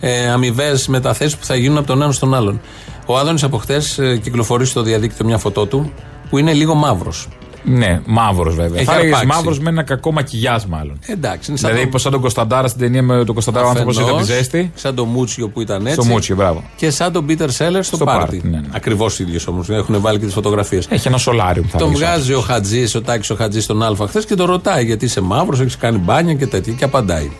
[0.00, 2.60] ε, αμοιβές μεταθέσεις που θα γίνουν από τον ένα στον άλλον.
[3.06, 5.92] Ο Άδωνης από χτες ε, κυκλοφορεί στο διαδίκτυο μια φωτό του
[6.30, 7.28] που είναι λίγο μαύρος.
[7.64, 8.76] Ναι, μαύρος βέβαια.
[8.80, 9.36] Έχει θα έλεγες αρπάξει.
[9.38, 10.98] μαύρος με ένα κακό μακιγιά μάλλον.
[11.06, 13.68] Εντάξει, είναι σαν Δηλαδή, το- πως σαν τον Κωνσταντάρα στην ταινία με τον Κωνσταντάρα, ο
[13.68, 14.70] άνθρωπος ήταν τη αφενός, ζέστη.
[14.74, 16.00] Σαν το Μούτσιο που ήταν έτσι.
[16.00, 16.62] Στο Μούτσιο, μπράβο.
[16.76, 18.20] Και σαν τον Πίτερ Σέλερ στο, Στο πάρτι.
[18.36, 18.66] πάρτι, ναι, ναι.
[18.70, 19.68] Ακριβώς ίδιο όμως.
[19.70, 20.86] Έχουν βάλει και τις φωτογραφίες.
[20.90, 22.08] Έχει ένα σολάριο που θα Τον έλεγες.
[22.08, 25.20] βγάζει ο Χατζής, ο Τάκης ο Χατζής στον Α χθες και τον ρωτάει γιατί είσαι
[25.20, 26.72] μαύρος, έχεις κάνει μπάνια και τέτοια.
[26.72, 27.30] Και απαντάει.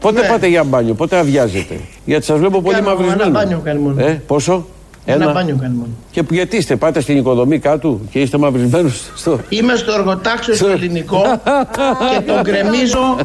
[0.00, 1.80] Πότε πάτε για μπάνιο, πότε αδειάζετε.
[2.04, 3.22] Γιατί σας βλέπω πολύ Κάνω μαυρισμένο.
[3.22, 4.00] ένα μπάνιο κάνει μόνο.
[4.04, 4.66] Ε, πόσο;
[5.12, 5.88] Ένα, μπάνιο κάνει μόνο.
[6.10, 9.40] Και που- γιατί είστε, πάτε στην οικοδομή κάτω και είστε μαυρισμένοι στο.
[9.48, 11.22] Είμαι στο εργοτάξιο στο ελληνικό
[12.14, 13.16] και τον κρεμίζω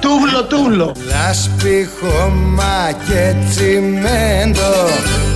[0.00, 0.94] τούβλο τούβλο.
[1.08, 4.74] Λάσπη, χώμα και τσιμέντο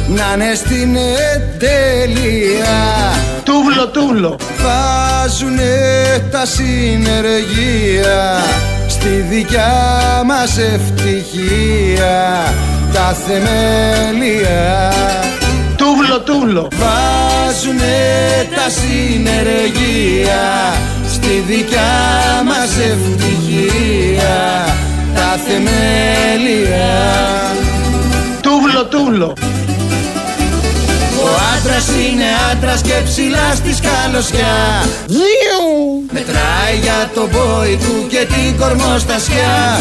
[0.09, 0.96] να είναι στην
[1.35, 2.79] εντέλεια
[3.44, 4.37] Τούβλο τούβλο.
[4.62, 5.72] Βάζουνε
[6.31, 8.37] τα συνεργεία
[8.88, 9.72] στη δικιά
[10.26, 12.42] μας ευτυχία
[12.92, 14.92] τα θεμέλια
[16.11, 16.68] Τούβλο τούβλο.
[16.73, 20.42] Βάζουνε τα συνεργεία
[21.09, 24.38] στη δικιά μας ευτυχία
[25.14, 26.90] τα θεμέλια.
[28.40, 29.33] Τούβλο τούβλο.
[31.23, 34.85] Ο άντρας είναι άντρας και ψηλά στη σκαλωσιά.
[36.12, 39.81] Μετράει για το μπόι του και την κορμοστασιά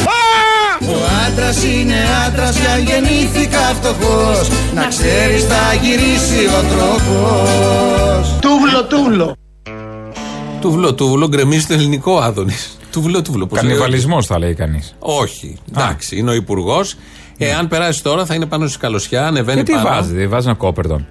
[0.82, 0.96] Ο
[1.28, 1.96] άντρας είναι
[2.28, 9.36] άντρας για γεννήθηκα φτωχός Να ξέρεις θα γυρίσει ο τρόπος Τούβλο τούβλο.
[10.62, 12.78] Τούβλο, τούβλο, γκρεμίζει το ελληνικό Άδωνης.
[12.92, 13.48] Τούβλο, τούβλο.
[13.48, 14.96] πώς λέει ο- Κανιβαλισμός θα λέει κανείς.
[15.00, 15.58] Όχι.
[15.70, 16.96] Εντάξει, είναι ο υπουργός.
[17.38, 19.90] Εάν περάσει τώρα θα είναι πάνω στη καλωσιά, ανεβαίνει Και τι πάνω.
[19.90, 21.08] βάζει, δεν βάζει ένα κόπερτον.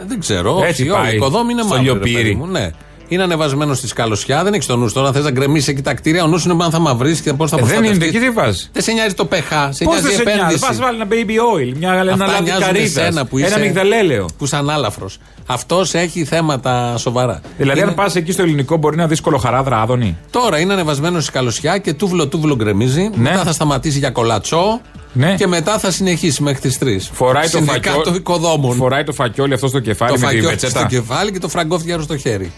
[0.00, 0.62] Ε, Δεν ξέρω.
[0.66, 1.12] Έτσι όχι, όχι, πάει.
[1.12, 1.86] Η οικοδόμη είναι Στο μαύρη.
[1.86, 2.14] ρε λιοπύρι.
[2.14, 2.70] παιδί μου, Ναι.
[3.08, 4.92] Είναι ανεβασμένο στη σκαλωσιά, δεν έχεις το νους.
[4.92, 6.24] Τώρα θες να γκρεμίσεις εκεί τα κτίρια.
[6.24, 8.18] Ο νους είναι πάνω θα μαυρίσει και πώς θα Ε, δεν είναι, προστατευτεί.
[8.18, 10.38] και τι βάζεις; Δεν σε νοιάζει το πεχά, σε Πώς νοιάζει δεν η σε νοιάζει,
[10.40, 10.66] επένδυση.
[10.66, 12.96] πας βάλει ένα baby oil, μια, ένα Αυτά λάδι νοιάζουν καρύδας.
[12.96, 14.28] εσένα που Ένα είσαι- μυγδαλέλαιο.
[14.38, 15.18] Που σαν άλαφρος.
[15.46, 17.40] Αυτός έχει θέματα σοβαρά.
[17.56, 20.16] Δηλαδή, Είναι- αν πας εκεί στο ελληνικό, μπορεί να δει κολοχαράδρα άδωνη.
[20.30, 23.10] Τώρα είναι ανεβασμένο στη καλωσιά και τούβλο τούβλο γκρεμίζει.
[23.14, 24.80] Μετά θα σταματήσει για κολατσό.
[25.12, 25.34] Ναι.
[25.34, 27.10] Και μετά θα συνεχίσει μέχρι τις 3.
[27.12, 28.16] Φοράει το Συνδικάτο φακιόλι.
[28.18, 28.76] οικοδόμων.
[28.76, 30.86] Φοράει το φακιόλι αυτό στο κεφάλι το με τη φακιόλι στο πετσέτα.
[30.86, 32.52] κεφάλι και το φραγκόφτιαρο στο χέρι.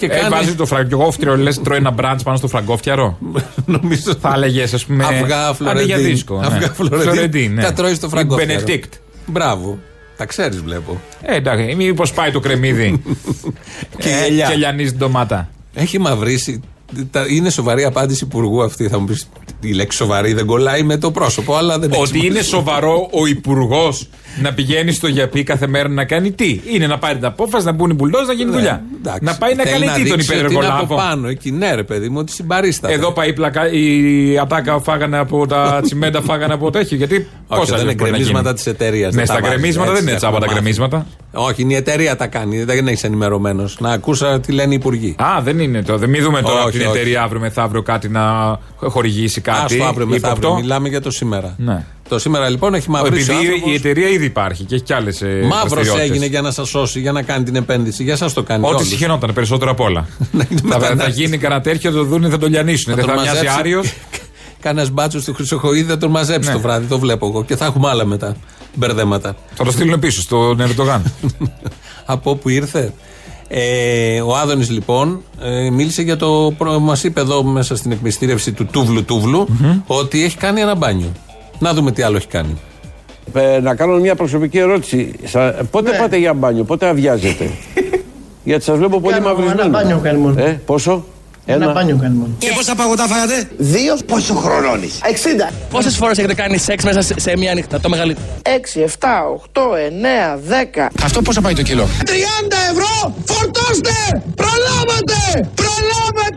[0.00, 3.18] Και Ε, βάζεις το φραγκόφτιαρο, λες, τρώει ένα μπραντς πάνω στο φραγκόφτιαρο.
[3.80, 4.14] Νομίζω.
[4.20, 5.04] Θα έλεγες, ας πούμε.
[5.04, 5.86] Αυγά Αντί Φλωρεντίν.
[5.86, 6.38] για δίσκο.
[6.40, 6.46] ναι.
[6.46, 7.10] Αυγά Φλωρεντίν.
[7.12, 7.62] Φλωρεντίν, ναι.
[7.62, 8.52] Τα τρώεις στο Ή φραγκόφτιαρο.
[8.52, 8.92] Μπενετίκτ.
[9.26, 9.78] Μπράβο.
[10.16, 11.00] Τα ξέρεις, βλέπω.
[11.22, 13.02] Ε, εντάξει, μήπως πάει το κρεμμύδι.
[14.02, 14.46] Και Ε, γυαλιά.
[14.48, 15.48] Και λιανίζει την ντομάτα.
[15.74, 16.60] Έχει μαυρίσει.
[17.10, 18.88] Τα- Είναι σοβαρή απάντηση υπουργού αυτή.
[18.88, 19.28] Θα μου πεις
[19.60, 22.42] η λέξη σοβαρή δεν κολλάει με το πρόσωπο, αλλά δεν έχει Ότι είναι σημασία.
[22.42, 24.08] σοβαρό ο υπουργός
[24.42, 27.72] να πηγαίνει στο γιαπί κάθε μέρα να κάνει τι; Είναι να πάρει την απόφαση, να
[27.72, 28.82] μπουν οι μπουλντόζ να γίνει Ναι, δουλειά.
[29.00, 29.24] εντάξει.
[29.24, 30.96] Να πάει να Θέλει κάνει τι τον δείξει ότι είναι από υπερεργολάβο.
[30.96, 32.94] πάνω, εκεί, ναι, ρε παιδί μου, ότι συμπαρίσταται.
[32.94, 33.70] Εδώ πάει η πλακα...
[33.72, 36.96] η ατάκα φάγανε από τα τσιμέντα, φάγανε από τέτοιο.
[36.96, 37.26] Γιατί Όχι,
[37.60, 38.54] πόσα δεν είναι λεφτά μπορεί να γκρεμίσματα γίνει.
[38.54, 39.14] της εταιρείας.
[39.14, 41.06] Ναι, στα γκρεμίσματα δεν είναι τσάπα τα γκρεμίσματα.
[41.32, 42.64] Όχι, είναι η εταιρεία τα κάνει.
[42.64, 43.76] Δεν έχεις ενημερωμένος.
[43.80, 45.14] Να ακούσα τι λένε οι υπουργοί.
[45.18, 45.98] Α, δεν είναι το.
[45.98, 46.98] Δεν μην δούμε τώρα Όχι, από την όχι.
[46.98, 49.64] εταιρεία αύριο μεθαύριο κάτι να χορηγήσει κάτι.
[49.74, 50.26] Άστο αύριο ύποπτο.
[50.28, 50.54] μεθαύριο.
[50.54, 51.54] Μιλάμε για το σήμερα.
[51.58, 51.84] Ναι.
[52.08, 53.30] Το σήμερα λοιπόν έχει Ο, μαυρίσει.
[53.30, 53.70] Επειδή ο άνθρωπος.
[53.72, 55.22] η εταιρεία ήδη υπάρχει και έχει κι άλλες.
[55.48, 58.02] Μαύρος έγινε για να σας σώσει, για να κάνει την επένδυση.
[58.02, 58.64] Για εσά το κάνει.
[58.66, 58.88] Ό,τι όλους.
[58.88, 60.00] συχαινόταν περισσότερο απ' όλα.
[60.36, 61.14] θα, θα μετανάστες.
[61.16, 62.94] γίνει κανένα τέτοιο, το δούνε, θα το λιανίσουν.
[62.94, 63.58] Δεν τον θα μοιάζει μαζέψει.
[63.58, 63.92] Άριος.
[64.60, 66.54] Κανένας μπάτσος του Χρυσοχοίδη θα τον μαζέψει Ναι.
[66.54, 67.44] το βράδυ, το βλέπω εγώ.
[67.44, 68.36] Και θα έχουμε άλλα μετά.
[68.74, 69.36] Μπερδέματα.
[69.54, 71.12] Θα το στείλουν πίσω στον Ερντογάν.
[72.04, 72.92] Από όπου ήρθε.
[73.52, 76.52] Ε, ο Άδωνης λοιπόν ε, μίλησε για το.
[76.80, 79.46] Μας είπε εδώ μέσα στην εκμυστήρευση του Τούβλου Τούβλου
[79.86, 81.12] ότι έχει κάνει ένα μπάνιο.
[81.58, 82.56] Να δούμε τι άλλο έχει κάνει.
[83.34, 85.12] Ε, να κάνω μια προσωπική ερώτηση.
[85.24, 87.50] Σα- πότε πάτε για μπάνιο, πότε αβιάζετε.
[88.44, 89.60] Γιατί σας βλέπω πολύ Κάνω μαυρισμένο.
[89.60, 90.40] ένα μπάνιο κάνει μόνο.
[90.40, 91.04] Ε, πόσο;
[91.52, 92.32] Ένα μπάνιο κάνει μόνο.
[92.38, 94.98] Και πόσα παγωτά φάγατε; Δύο πόσο χρονών είσαι.
[95.48, 95.52] 60.
[95.70, 98.48] Πόσες φορές έχετε κάνει σεξ μέσα σε, σε μία νύχτα, το μεγαλύτερο; 6,
[98.80, 98.88] 7,
[99.52, 100.38] 8, 9,
[100.84, 100.88] 10.
[101.02, 102.10] Αυτό πόσα πάει το κιλό; 30
[102.72, 103.14] ευρώ!
[103.24, 104.22] Φορτώστε!
[104.34, 105.48] Προλάβατε!
[105.54, 106.29] Προλάβατε!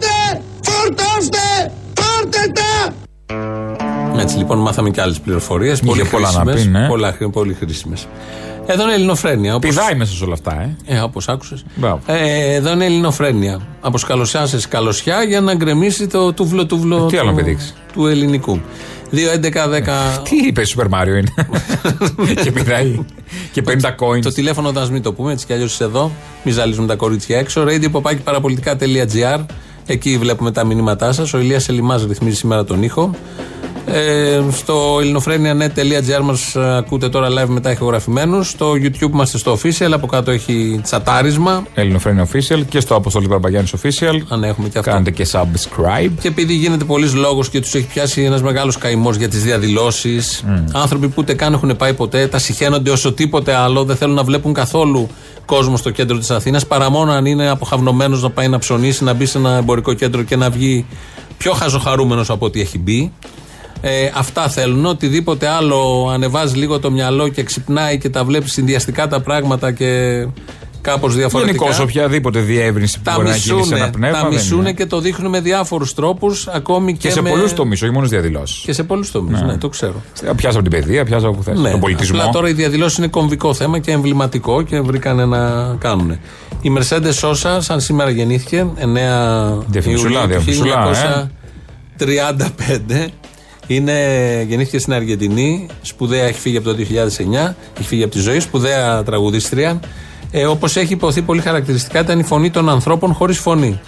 [4.24, 5.80] Έτσι λοιπόν μάθαμε και άλλες πληροφορίες.
[5.80, 6.64] Πολύ πολλά να χρήσιμες.
[6.64, 6.88] πει, ναι.
[6.88, 8.08] Πολλά, πολύ χρήσιμες.
[8.66, 9.56] Εδώ είναι Ελληνοφρένεια.
[9.56, 9.70] Όπως...
[9.70, 10.96] Πηδάει μέσα σε όλα αυτά, ε.
[10.96, 11.64] Ε, όπως άκουσες.
[11.76, 12.00] Μπράβο.
[12.06, 13.60] Ε, εδώ είναι Ελληνοφρένεια.
[13.82, 17.44] Από σκαλωσιά σε σκαλωσιά για να γκρεμίσει το τούβλο τούβλο Ε, τι άλλο του, να
[17.44, 17.74] πηδήξει.
[17.94, 18.60] του ελληνικού.
[19.12, 20.22] 2, 11, 10.
[20.24, 21.34] Τι είπες, Σούπερ Μάριο είναι;
[22.44, 23.00] και πηδάει.
[23.52, 24.22] και 50 coins.
[24.22, 26.12] Το τηλέφωνο όταν μην το πούμε, έτσι κι αλλιώς είσαι εδώ.
[26.44, 27.66] Μην ζαλίζουν τα κορίτσια έξω.
[27.68, 29.46] radio.parapolitica.gr
[29.86, 31.34] Εκεί βλέπουμε τα μηνύματά σας.
[31.34, 33.12] Ο Ηλίας Ελιμάς ρυθμίζει σήμερα τον ήχο.
[33.86, 38.50] Ε, στο ελληνοφρένια.net.gr μας ακούτε τώρα live μετά ηχογραφημένους.
[38.50, 39.91] Στο YouTube είμαστε στο official.
[39.91, 41.63] Από κάτω έχει τσατάρισμα.
[41.74, 44.19] Ελληνοφρένια Official και στο Αποστολή Μπαρμπαγιάννη Official.
[44.28, 44.91] Αν έχουμε και αυτό.
[44.91, 46.12] Κάντε και subscribe.
[46.22, 50.43] Και επειδή γίνεται πολλής λόγος και τους έχει πιάσει ένας μεγάλος καημός για τις διαδηλώσεις,
[50.74, 54.24] άνθρωποι που ούτε καν έχουν πάει ποτέ, τα συχαίνονται όσο τίποτε άλλο, δεν θέλουν να
[54.24, 55.08] βλέπουν καθόλου
[55.46, 59.13] κόσμο στο κέντρο της Αθήνας, παρά μόνο αν είναι αποχαυνομένος να πάει να ψωνίσει, να
[59.13, 60.86] μπει σε ένα εμπορικό κέντρο και να βγει
[61.38, 63.12] πιο χαζοχαρούμενος από ό,τι έχει μπει.
[63.86, 64.86] Ε, αυτά θέλουν.
[64.86, 69.88] Οτιδήποτε άλλο ανεβάζει λίγο το μυαλό και ξυπνάει και τα βλέπεις συνδυαστικά τα πράγματα και
[70.82, 71.65] κάπως διαφορετικά.
[71.65, 74.17] Γενικώ οποιαδήποτε διεύρυνση που Τα μπορεί να γίνει σε μισούνε, ένα πνεύμα.
[74.17, 74.74] τα δεν μισούνε είναι.
[74.74, 77.30] και το δείχνουν με διάφορους τρόπους, ακόμη και, Και σε με...
[77.30, 78.63] πολλούς τομείς, όχι μόνος διαδηλώσεις.
[78.63, 79.58] Και σε πολλούς τομείς, ναι.
[79.58, 80.02] το ξέρω.
[80.36, 81.60] Πιάσα από την παιδεία, πιάσα από που θες.
[81.60, 82.19] Ναι, Τον πολιτισμό.
[82.19, 86.12] Απλά τώρα η διαδηλώση είναι κομβικό θέμα και εμβληματικό και βρήκανε να κάνουν.
[86.62, 91.32] Η Mercedes Σόσα, σαν σήμερα γεννήθηκε, 9 Διαφημισούλα, Ιουλίου του διαφημισούλα,
[91.98, 93.08] 1935.
[93.67, 98.39] Είναι, γεννήθηκε στην Αργεντινή, σπουδαία, έχει φύγει από το 2009, έχει φύγει από τη ζωή,
[98.39, 99.80] σπουδαία τραγουδίστρια.
[100.32, 103.80] Ε, Όπως έχει υποθεί πολύ χαρακτηριστικά, ήταν η φωνή των ανθρώπων χωρίς φωνή.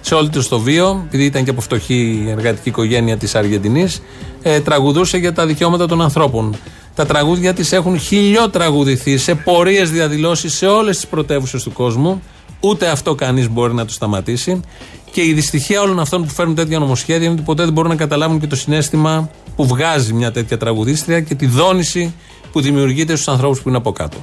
[0.00, 4.02] Σε όλη τους το βίο, επειδή ήταν και από φτωχή εργατική οικογένεια της Αργεντινής,
[4.42, 6.56] ε, τραγουδούσε για τα δικαιώματα των ανθρώπων.
[6.94, 12.22] Τα τραγούδια της έχουν χιλιοτραγουδηθεί σε πορείες διαδηλώσεις σε όλες τις πρωτεύουσες του κόσμου.
[12.64, 14.60] Ούτε αυτό κανείς μπορεί να το σταματήσει.
[15.10, 17.96] Και η δυστυχία όλων αυτών που φέρνουν τέτοια νομοσχέδια είναι ότι ποτέ δεν μπορούν να
[17.96, 22.14] καταλάβουν και το συνέστημα που βγάζει μια τέτοια τραγουδίστρια και τη δόνηση
[22.52, 24.16] που δημιουργείται στους ανθρώπους που είναι από κάτω.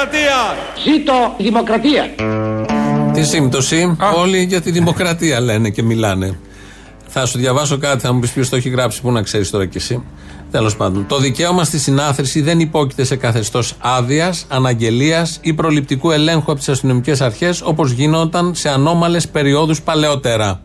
[0.00, 0.56] Δημοκρατία!
[0.84, 2.10] Ζήτω η δημοκρατία!
[3.12, 6.38] Τη σύμπτωση, όλοι για τη δημοκρατία λένε και μιλάνε.
[7.06, 9.66] Θα σου διαβάσω κάτι, θα μου πεις ποιος το έχει γράψει, που να ξέρεις τώρα
[9.66, 10.02] κι εσύ.
[10.50, 16.50] Τέλος πάντων, το δικαίωμα στη συνάθρηση δεν υπόκειται σε καθεστώς άδειας, αναγγελίας ή προληπτικού ελέγχου
[16.50, 20.60] από τις αστυνομικές αρχές όπως γινόταν σε ανώμαλες περιόδους παλαιότερα.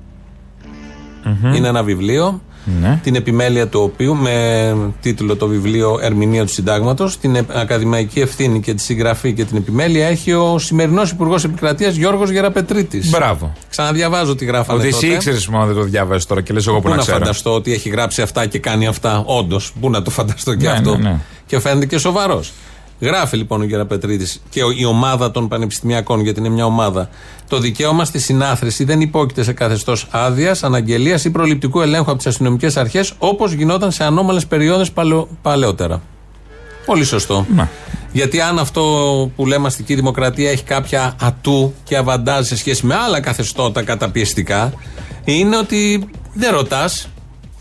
[1.56, 2.42] Είναι ένα βιβλίο,
[2.82, 3.00] Ναι.
[3.04, 8.60] την επιμέλεια του οποίου, με τίτλο το βιβλίο Ερμηνεία του Συντάγματος, την ε- ακαδημαϊκή ευθύνη
[8.60, 13.10] και τη συγγραφή και την επιμέλεια έχει ο σημερινός Υπουργός Επικρατείας Γιώργος Γεραπετρίτης.
[13.10, 13.54] Μπράβο.
[13.70, 15.06] Ξαναδιαβάζω τι γράφανε Ότι τότε.
[15.06, 17.18] εσύ ήξερες μόνο δεν το διάβασε τώρα και λες εγώ που Πού να να ξέρω.
[17.18, 19.74] φανταστώ ότι έχει γράψει αυτά και κάνει αυτά, όντως.
[19.82, 20.98] Πού να το φανταστώ και Ναι, αυτό.
[20.98, 21.20] ναι, ναι.
[21.46, 22.52] Και φαίνεται και σοβαρός.
[23.00, 27.10] Γράφει λοιπόν ο Γεραπετρίτη και ο- η ομάδα των πανεπιστημιακών, γιατί είναι μια ομάδα.
[27.50, 32.28] Το δικαίωμα στη συνάθρηση δεν υπόκειται σε καθεστώς άδειας, αναγγελίας ή προληπτικού ελέγχου από τις
[32.28, 34.86] αστυνομικές αρχές, όπως γινόταν σε ανώμαλες περιόδε
[35.42, 36.02] παλαιότερα.
[36.86, 37.46] Πολύ σωστό.
[38.12, 38.82] Γιατί αν αυτό
[39.36, 44.74] που λέμε αστική δημοκρατία έχει κάποια ατού και αβαντάζ σε σχέση με άλλα καθεστώτα καταπιεστικά,
[45.24, 47.08] είναι ότι δεν ρωτάς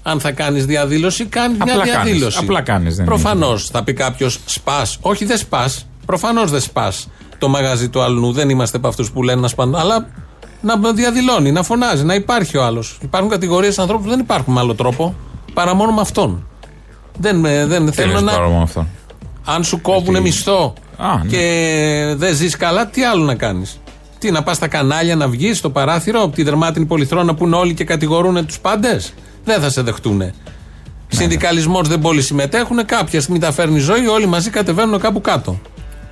[0.07, 1.93] αν θα κάνεις διαδήλωση, κάνει μια Απλά κάνεις.
[1.93, 2.38] διαδήλωση.
[2.40, 4.87] Απλά κάνεις, δεν Προφανώς θα πει κάποιος σπα.
[5.01, 5.71] Όχι, δεν σπα.
[6.07, 6.93] Προφανώς δεν σπα
[7.38, 8.33] το μαγαζί του αλλού.
[8.33, 9.79] Δεν είμαστε από αυτούς που λένε να σπάνε.
[9.79, 10.07] Αλλά
[10.61, 12.99] να διαδηλώνει, να φωνάζει, να υπάρχει ο άλλος.
[13.03, 15.14] Υπάρχουν κατηγορίες ανθρώπων που δεν υπάρχουν με άλλο τρόπο
[15.55, 16.47] παρά μόνο με αυτόν.
[17.19, 18.33] Δεν, με- δεν Τι θέλω λες να.
[18.33, 18.87] τώρα με αυτό.
[19.45, 21.29] Αν σου κόβουν μισθό Α, ναι.
[21.31, 23.81] και δεν ζεις καλά, τι άλλο να κάνεις;
[24.19, 27.57] Τι, να πας στα κανάλια να βγεις στο παράθυρο από τη δερμάτινη πολυθρόνα που είναι
[27.57, 30.16] όλοι και κατηγορούν τους πάντες; Δεν θα σε δεχτούν.
[30.16, 30.30] Ναι,
[31.09, 32.85] Συνδικαλισμός δεν πολύ συμμετέχουν.
[32.87, 35.61] Κάποια στιγμή τα φέρνει η ζωή, όλοι μαζί κατεβαίνουν κάπου κάτω.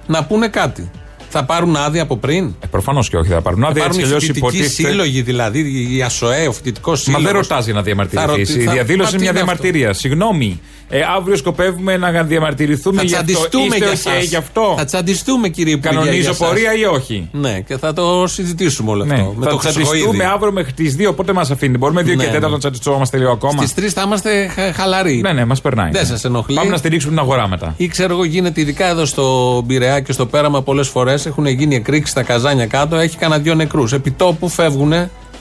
[0.07, 0.91] Να πούνε κάτι.
[1.35, 3.83] Θα πάρουν άδεια από πριν; Ε, Προφανώς και όχι, θα πάρουν Θα άδεια.
[3.83, 4.89] πάρουν Έτσι οι κι αλλιώς φοιτητικοί υποτίθεται.
[4.89, 7.25] σύλλογοι, δηλαδή η ΑΣΟΕ, ο φοιτητικός Μα σύλλογος.
[7.25, 8.55] δεν ρωτάς για να διαμαρτυρηθείς.
[8.55, 9.93] Η διαδήλωση είναι μια διαμαρτυρία.
[9.93, 10.61] Συγγνώμη.
[10.89, 13.25] Ε, αύριο σκοπεύουμε να διαμαρτυρηθούμε Θα γι' αυτό.
[13.27, 14.25] τσαντιστούμε Είστε για ok σας.
[14.29, 15.95] γι' αυτό; Θα τσαντιστούμε, κύριε Υπουργέ.
[15.97, 16.49] Κανονίζω για σας.
[16.49, 19.15] πορεία ή όχι; Ναι, και θα το συζητήσουμε όλο αυτό.
[19.15, 19.23] Ναι.
[19.37, 20.23] Με θα το τσαντιστούμε Χρυσοχοίδη.
[20.25, 21.13] αύριο μέχρι τις 2.
[21.15, 21.79] Πότε μας αφήνει.
[21.79, 22.47] Μπορούμε 2 Ναι, και ναι.
[22.47, 23.67] 4 να τσαντιστόμαστε λίγο ακόμα.
[23.67, 25.21] Στις 3 θα είμαστε χα- χαλαροί.
[25.21, 25.91] Ναι, ναι, μας περνάει.
[25.91, 26.07] Δεν ναι.
[26.07, 26.57] σας ενοχλεί.
[26.57, 27.75] Πάμε να στηρίξουμε την αγορά μετά.
[27.77, 31.27] Ή ξέρω εγώ, γίνεται ειδικά εδώ στο Πειραιά και στο Πέραμα πολλές φορές.
[31.27, 33.93] Έχουν γίνει εκρήξεις στα καζάνια κάτω, έχει κανένα δυο νεκρούς.
[33.93, 34.93] Επί τόπου φεύγουν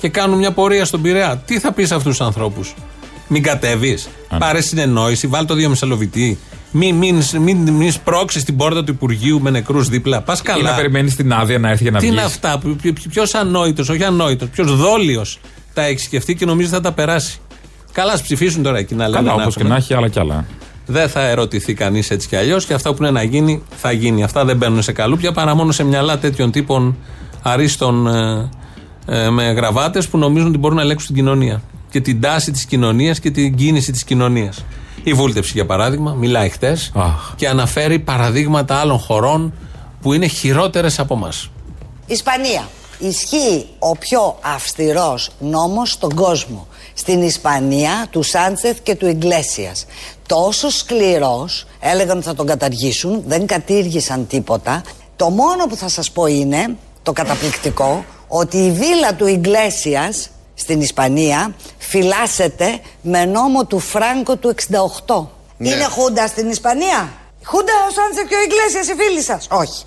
[0.02, 1.44] και κάνουν μια πορεία στον Πειραιά.
[1.46, 2.74] Τι θα πεις σε αυτούς τους ανθρώπους,
[3.34, 6.40] Μην κατέβεις, πάρε συνεννόηση, βάλ το δύο μεσαλοβητή.
[6.72, 10.22] Μην, μην, μην, μην σπρώξεις την πόρτα του Υπουργείου με νεκρούς δίπλα.
[10.22, 10.70] Πας Ή καλά.
[10.70, 12.18] να περιμένεις την άδεια να έρθει για να Τι βγεις.
[12.18, 12.62] είναι αυτά,
[13.10, 15.40] ποιος ανόητος, όχι ανόητος, ποιος δόλιος
[15.74, 17.38] τα έχει σκεφτεί και νομίζεις θα τα περάσει.
[17.92, 19.16] Καλά, ας ψηφίσουν τώρα εκεί να λένε.
[19.24, 19.76] Καλά, να όπως και έχουμε.
[19.76, 20.46] να έχει, άλλα κι άλλα.
[20.86, 24.24] Δεν θα ερωτηθεί κανείς έτσι κι αλλιώς και αυτά που είναι να γίνει, θα γίνει.
[24.24, 26.98] Αυτά δεν μπαίνουν σε καλούπια παρά μόνο σε μυαλά τέτοιων τύπων
[27.42, 28.50] αρίστων ε,
[29.06, 31.62] ε, με γραβάτες που νομίζουν ότι μπορούν να ελέγξουν την κοινωνία.
[31.92, 34.66] Και την τάση της κοινωνίας και την κίνηση της κοινωνίας.
[35.04, 36.92] Η βούλτεψη, για παράδειγμα, μιλάει χτες
[37.36, 39.54] και αναφέρει παραδείγματα άλλων χωρών
[40.02, 41.50] που είναι χειρότερες από εμάς.
[42.06, 42.70] Ισπανία.
[43.00, 46.68] Ισχύει ο πιο αυστηρός νόμος στον κόσμο.
[46.94, 49.86] Στην Ισπανία του Σάντσεθ και του Ιγκλέσιας.
[50.28, 54.84] Τόσο σκληρός, έλεγαν ότι θα τον καταργήσουν, δεν κατήργησαν τίποτα.
[55.16, 60.30] Το μόνο που θα σας πω είναι, το καταπληκτικό, ότι η βίλα του Ιγκλέσιας
[60.62, 64.56] στην Ισπανία φυλάσσεται με νόμο του Φράγκο του
[65.06, 65.28] 68.
[65.58, 65.70] Ναι.
[65.70, 67.10] Είναι χούντα στην Ισπανία;
[67.44, 69.48] Χούντα ο Σάντσεφ και ο Ιγκλέσιας οι φίλοι σας.
[69.52, 69.84] Όχι.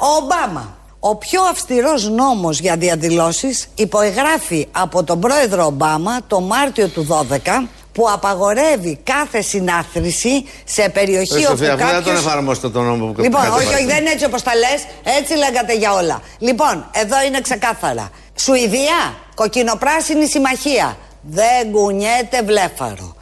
[0.00, 0.76] Ο Ομπάμα.
[1.00, 7.68] Ο πιο αυστηρός νόμος για διαδηλώσεις υπογράφει από τον πρόεδρο Ομπάμα το Μάρτιο του 12
[7.92, 12.18] που απαγορεύει κάθε συνάθρηση σε περιοχή Ρε όπου Σοφία, αφού δεν τον κάποιος...
[12.26, 13.66] εφαρμόσετε τον νόμο που Λοιπόν, κατεβάζει.
[13.66, 14.86] όχι, όχι, δεν είναι έτσι όπως τα λες,
[15.18, 16.20] έτσι λέγατε για όλα.
[16.38, 18.10] Λοιπόν, εδώ είναι ξεκάθαρα.
[18.34, 20.96] Σουηδία, κοκκινοπράσινη συμμαχία.
[21.22, 23.16] Δεν κουνιέται βλέφαρο.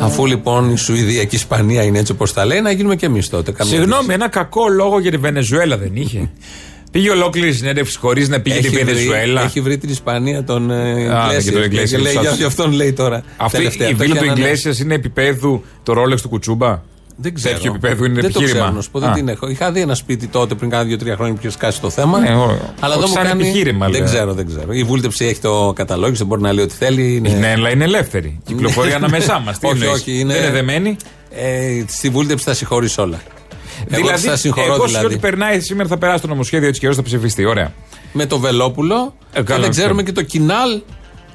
[0.00, 3.04] Αφού λοιπόν η Σουηδία και η Ισπανία είναι έτσι όπως τα λέει, να γίνουμε κι
[3.04, 3.52] εμείς τότε.
[3.52, 6.30] καμία Συγγνώμη, ένα κακό λόγο για τη Βενεζουέλα δεν είχε.
[6.92, 9.42] Πήγε ολόκληρη συνέντευξη χωρίς να πήγε τη Έχει βρει, Βενεζουέλα.
[9.42, 12.34] έχει βρει την Ισπανία τον ε, Α, Iglesias και τον Iglesias, και λέει, σωστά.
[12.34, 13.22] για αυτόν λέει τώρα.
[13.36, 13.88] Αυτή τελευταία.
[13.88, 16.80] η Αυτό βίλα έχει του ένα- Ιγκλέσιας είναι επίπεδου το ρόλεξ του Κουτσούμπα;
[17.16, 17.54] Δεν ξέρω.
[17.54, 18.60] Τέτοιο επίπεδο είναι δεν το επιχείρημα.
[18.60, 19.12] ξέρω, να σου πω, δεν Α.
[19.12, 19.48] την έχω.
[19.48, 22.18] Είχα δει ένα σπίτι τότε πριν κάνα δύο-τρία χρόνια που είχες σκάσει το θέμα.
[22.18, 23.42] Ναι, ο- αλλά όχι εδώ μου σαν κάνει.
[23.48, 24.04] επιχείρημα, δεν λέω.
[24.08, 24.72] ξέρω, δεν ξέρω.
[24.72, 27.16] Η βούλτεψη έχει το καταλόγιο, δεν μπορεί να λέει ό,τι θέλει.
[27.16, 27.28] Είναι...
[27.28, 28.40] Ναι, αλλά είναι ελεύθερη.
[28.44, 29.58] Κυκλοφορεί ανάμεσά μας.
[29.58, 30.18] Τι όχι, εννοείς; όχι.
[30.18, 30.32] Είναι...
[30.32, 30.96] Δεν είναι δεμένη;
[31.30, 33.20] Ε, στη βούλτεψη θα συγχωρείς όλα.
[33.90, 35.06] Εγώ δηλαδή, θα συγχωρώ εγώ δηλαδή.
[35.06, 37.44] ότι περνάει σήμερα θα περάσει το νομοσχέδιο έτσι και έως θα ψηφιστεί.
[37.44, 37.72] Ωραία.
[38.12, 39.68] Με το Βελόπουλο και καλά, δεν ναι.
[39.68, 40.80] ξέρουμε και το κοινάλ,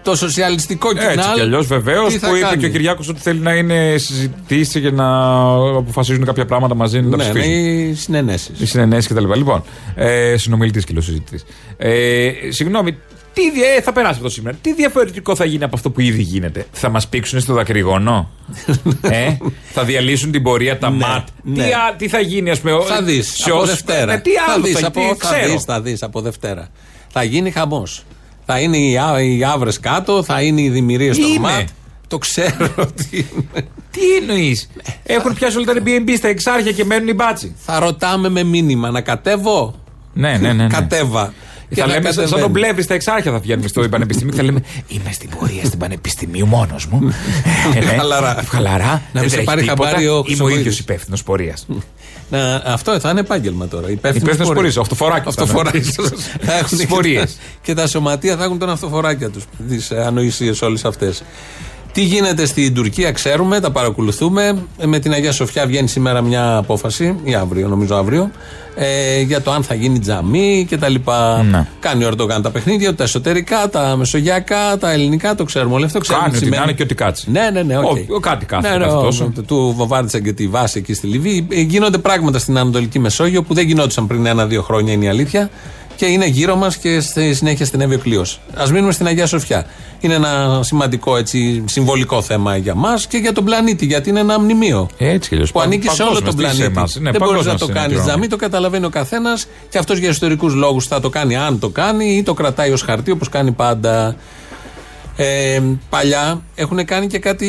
[0.03, 1.17] το σοσιαλιστικό κοινάλ.
[1.17, 2.57] Έτσι κι αλλιώς βεβαίως τι θα που είπε κάνει.
[2.61, 5.39] και ο Κυριάκος ότι θέλει να είναι συζητήσει και να
[5.77, 7.89] αποφασίζουν κάποια πράγματα μαζί να τα Ναι, ναι, ψηφίσουν.
[7.89, 8.59] οι συνενέσεις.
[8.59, 9.31] Οι συνενέσεις κτλ.
[9.33, 9.63] Λοιπόν,
[9.95, 11.43] ε, συνομιλητής και λέω συζητητή.
[11.77, 12.97] Ε, συγγνώμη,
[13.33, 14.57] Τι, δια- ε, θα περάσει αυτό σήμερα.
[14.61, 18.29] Τι διαφορετικό θα γίνει από αυτό που ήδη γίνεται; Θα μας πήξουν στο δακρυγόνο;
[19.01, 19.37] ε,
[19.71, 21.63] θα διαλύσουν την πορεία τα ΜΑΤ; ναι.
[21.63, 22.83] Τι, α- τι θα γίνει, ας πούμε.
[22.87, 24.13] Θα δεις σε από όσους- Δευτέρα.
[24.13, 25.51] Ε, τι θα άλλο δεις θα, από, τι θα ξέρω.
[25.53, 26.67] δεις, θα δεις από Δευτέρα.
[27.09, 28.03] Θα γίνει χαμός.
[28.51, 31.39] Θα είναι οι, α- οι άβρες κάτω, θα είναι οι δημιουργίες στο Είναι.
[31.39, 31.67] ΜΑΤ.
[32.07, 33.67] Το ξέρω ότι είναι.
[33.91, 34.69] Τι εννοείς;
[35.03, 37.55] Έχουν πιάσει όλα τα Airbnb στα εξάρχεια και μένουν οι μπάτσι.
[37.65, 39.75] Θα ρωτάμε με μήνυμα να κατέβω;
[40.13, 40.53] Ναι, ναι, ναι.
[40.53, 40.67] ναι.
[40.67, 41.33] Κατέβα.
[41.73, 42.41] Και Θα λέμε σαν- σαν κατεβαίνει.
[42.41, 45.79] τον Πλεύρη στα εξάρχεια θα βγαίνουμε στο Πανεπιστημίο και θα λέμε Είμαι στην πορεία στην
[45.79, 46.99] Πανεπιστημίου μόνος μου.
[47.75, 47.85] Ε, ναι.
[47.85, 48.43] Χαλαρά.
[48.49, 48.85] Χαλαρά.
[48.85, 49.83] Να Δεν μην σε τρέχει πάρει τίποτα.
[49.87, 50.59] χαμπάρι ο Είμαι ο Χρυσοβοίδης.
[50.59, 51.67] ίδιος υπεύθυνος πορείας.
[52.31, 53.89] Να, αυτό θα είναι επάγγελμα τώρα.
[53.89, 55.95] Υπεύθυνος πορείας, ο αυτοφοράκης θα Αυτοφοράκης.
[55.97, 56.09] είναι.
[56.41, 57.35] θα έχουν Στις και πορείες.
[57.35, 59.43] τα- Και τα σωματεία θα έχουν τον αυτοφοράκια τους.
[59.69, 61.23] Τις ανοησίες όλες αυτές.
[61.91, 64.55] Τι γίνεται στην Τουρκία, ξέρουμε, τα παρακολουθούμε.
[64.77, 68.31] Ε, Με την Αγία Σοφιά βγαίνει σήμερα μια απόφαση, ή αύριο, νομίζω αύριο,
[68.75, 71.43] ε, για το αν θα γίνει τζαμί και τα λοιπά.
[71.43, 71.67] Ναι.
[71.79, 75.99] Κάνει ο Ερντογάν τα παιχνίδια, τα εσωτερικά, τα μεσογειακά, τα ελληνικά, το ξέρουμε όλο αυτό.
[75.99, 76.71] Ξέρουμε Κάνει τι ό,τι να σημαίνει.
[76.71, 77.31] είναι και ό,τι κάτσει.
[77.31, 77.77] Ναι, ναι, ναι.
[77.77, 77.83] οκ.
[77.83, 79.31] Ο- ο κάτι κάθεται, ναι, κάθε ο- τόσο.
[79.47, 81.47] Του βομβάρδισαν και τη βάση εκεί στη Λιβύη.
[81.51, 85.49] Ε, Γίνονται πράγματα στην Ανατολική Μεσόγειο που δεν γινόντουσαν πριν ένα-δύο χρόνια, είναι η αλήθεια.
[85.99, 88.25] Και είναι γύρω μας και στη συνέχεια στην Εύη Κλείο.
[88.55, 89.65] Α μείνουμε στην Αγία Σοφιά.
[89.99, 94.39] Είναι ένα σημαντικό έτσι, συμβολικό θέμα για μας και για τον πλανήτη, γιατί είναι ένα
[94.39, 94.89] μνημείο.
[94.97, 95.51] Έτσι κι αλλιώς.
[95.51, 96.77] Που ανήκει σε όλο Παγκόσμια, τον τι σε πλανήτη.
[96.77, 96.95] εμάς.
[96.95, 98.07] Ναι, δεν μπορείς παγκόσμια να το κάνεις συνεδριώνει.
[98.07, 101.69] τζαμί, το καταλαβαίνει ο καθένας και αυτός για ιστορικούς λόγους θα το κάνει αν το
[101.69, 104.15] κάνει ή το κρατάει ως χαρτί όπως κάνει πάντα.
[105.21, 107.47] Ε, παλιά έχουν κάνει και κάτι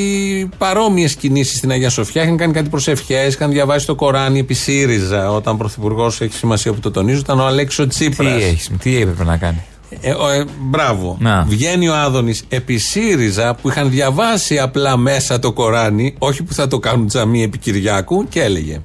[0.59, 2.22] παρόμοιες κινήσεις στην Αγία Σοφιά.
[2.22, 5.33] Είχαν κάνει κάτι προσευχέ, είχαν διαβάσει το Κοράνι επί ΣΥΡΙΖΑ.
[5.33, 8.37] Όταν πρωθυπουργός έχει σημασία που το τονίζω, ήταν ο Αλέξο Τσίπρας.
[8.37, 9.62] Τι έχεις, τι έπρεπε να κάνει;
[10.00, 11.16] Ε, ο, ε, μπράβο.
[11.20, 11.44] Να.
[11.48, 16.68] Βγαίνει ο Άδωνης επί ΣΥΡΙΖΑ που είχαν διαβάσει απλά μέσα το Κοράνι, όχι που θα
[16.68, 18.80] το κάνουν τζαμί επί Κυριάκου, και έλεγε.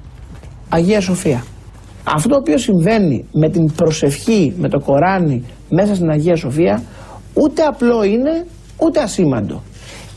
[0.68, 1.44] Αγία Σοφία.
[2.04, 6.82] Αυτό το οποίο συμβαίνει με την προσευχή, με το Κοράνι μέσα στην Αγία Σοφία,
[7.32, 8.46] ούτε απλό είναι,
[8.78, 9.62] ούτε ασήμαντο.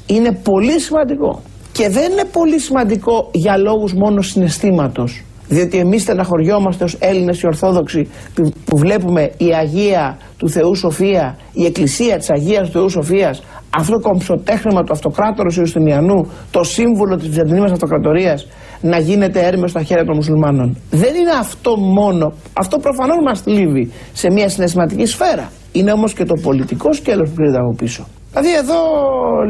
[0.06, 1.42] Είναι πολύ σημαντικό.
[1.72, 5.24] Και δεν είναι πολύ σημαντικό για λόγους μόνο συναισθήματος.
[5.48, 11.38] Διότι εμείς στεναχωριόμαστε ως Έλληνες οι Ορθόδοξοι που- που βλέπουμε η Αγία του Θεού Σοφία,
[11.54, 13.44] η Εκκλησία της Αγίας του Θεού Σοφίας,
[13.78, 18.48] αυτό το κομψοτέχνημα του αυτοκράτορος Ιουστινιανού, το σύμβολο της Βυζαντινής Αυτοκρατορίας,
[18.82, 20.78] να γίνεται έρμεο στα χέρια των μουσουλμάνων.
[20.92, 22.34] Δεν είναι αυτό μόνο.
[22.54, 25.52] Αυτό προφανώς μας θλίβει σε μια συναισθηματική σφαίρα.
[25.72, 28.08] Είναι όμως και το πολιτικό σκέλος που κρύβεται από πίσω.
[28.32, 28.80] Δηλαδή εδώ,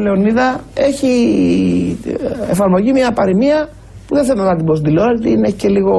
[0.02, 1.12] Λεωνίδα, έχει
[2.06, 3.68] ε, εφαρμογή μια παροιμία
[4.06, 5.94] που δεν θέλω να την πω στην τηλεόραση, είναι έχει και λίγο...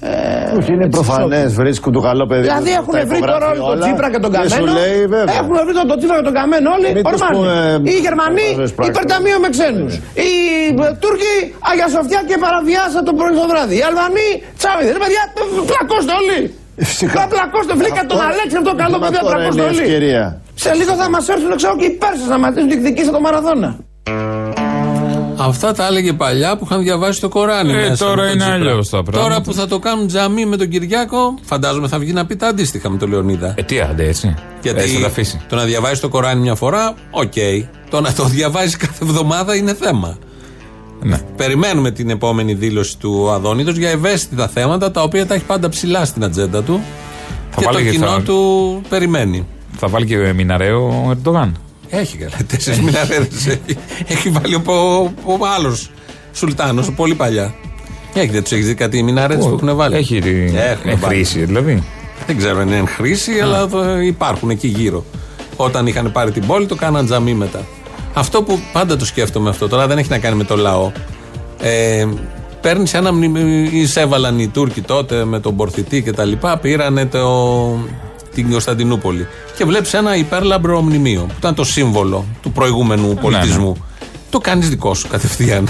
[0.00, 1.60] Ε, Όχι, είναι έτσι, προφανές, σοκ.
[1.62, 2.46] βρίσκουν το καλό παιδί.
[2.48, 4.78] Δηλαδή τα έχουν βρει υπογράφει τώρα όλοι τον όλα Τσίπρα και τον και σου Καμένο.
[4.78, 5.34] λέει, βέβαια.
[5.40, 6.88] Έχουν βρει τον Τσίπρα και τον Καμένο όλοι.
[6.96, 7.36] Μην τους ορμάνοι.
[7.36, 7.54] πούμε,
[7.92, 8.90] Οι Γερμανοί προφανές πράξεις.
[8.92, 9.92] υπερταμείο με ξένους.
[10.26, 10.30] Οι
[10.86, 11.32] ε, Τούρκοι
[11.68, 13.74] Αγία Σοφιά και παραβιάσα το πρωί το βράδυ.
[13.80, 14.90] Οι Αλβανοί τσάβιδε.
[14.96, 15.22] Ρε παιδιά,
[15.70, 16.38] πλακώστε όλοι.
[16.90, 17.14] Φυσικά.
[17.20, 19.82] Θα πλακώστε, βρήκα τον Αυτό- Αλέξη αυτό το καλό Μα παιδί, θα τώρα είναι πλακώστε
[19.84, 20.14] η όλοι.
[20.56, 20.74] Ευκαιρία.
[20.74, 23.78] Σε λίγο θα μας έρθουν ξέρω και οι Πέρσες να ματήσουν διεκδικήσει το Μαραδόνα.
[25.38, 27.72] Αυτά τα έλεγε παλιά που είχαν διαβάσει το Κοράνι.
[27.72, 28.54] Ε, μέσα τώρα με τον είναι Τσίπρα.
[28.70, 29.28] αλλιώς τα πράγματα.
[29.28, 32.46] Τώρα που θα το κάνουν τζαμί με τον Κυριάκο, φαντάζομαι θα βγει να πει τα
[32.48, 33.54] αντίστοιχα με τον Λεωνίδα.
[33.56, 34.34] Ε, τι άντε έτσι.
[34.62, 35.40] Γιατί Έτσι θα τα αφήσει.
[35.48, 37.32] το να διαβάζει το Κοράνι μια φορά, οκ.
[37.90, 40.18] Το να το διαβάζει κάθε εβδομάδα είναι θέμα.
[41.02, 41.20] Ναι.
[41.36, 46.04] Περιμένουμε την επόμενη δήλωση του Αδώνιδος για ευαίσθητα θέματα τα οποία τα έχει πάντα ψηλά
[46.04, 46.80] στην ατζέντα του.
[47.50, 49.46] Θα και το βάλει και κοινό θα- του περιμένει.
[49.76, 51.56] Θα βάλει και μιναρέ ο ο Ερντογάν.
[51.88, 52.32] Έχει καλά.
[52.46, 53.28] Τέσσερις μηναρέδε
[53.66, 53.78] έχει.
[54.08, 55.90] Έχει βάλει ο, ο, ο άλλος
[56.32, 57.54] Σουλτάνος, πολύ παλιά.
[58.14, 61.14] Έχετε τους έχεις δει κάτι μηναρέδε που έχουν βάλει; Έχει την Έχουν βάλει.
[61.14, 61.82] χρήση δηλαδή.
[62.26, 65.04] Δεν ξέρω αν είναι εν χρήση, αλλά το- υπάρχουν εκεί γύρω.
[65.56, 67.64] Όταν είχαν πάρει την πόλη, το κάναν τζαμί μετά.
[68.14, 70.92] Αυτό που πάντα το σκέφτομαι αυτό, τώρα δεν έχει να κάνει με το λαό.
[71.60, 72.06] Ε,
[72.60, 77.24] Παίρνεις ένα μνημείο, εισέβαλαν οι Τούρκοι τότε με τον Πορθητή και τα λοιπά, πήρανε το,
[78.42, 79.26] την Κωνσταντινούπολη.
[79.56, 83.76] Και βλέπεις ένα υπέρλαμπρο μνημείο, που ήταν το σύμβολο του προηγούμενου πολιτισμού.
[84.30, 85.68] Το κάνεις δικό σου κατευθείαν.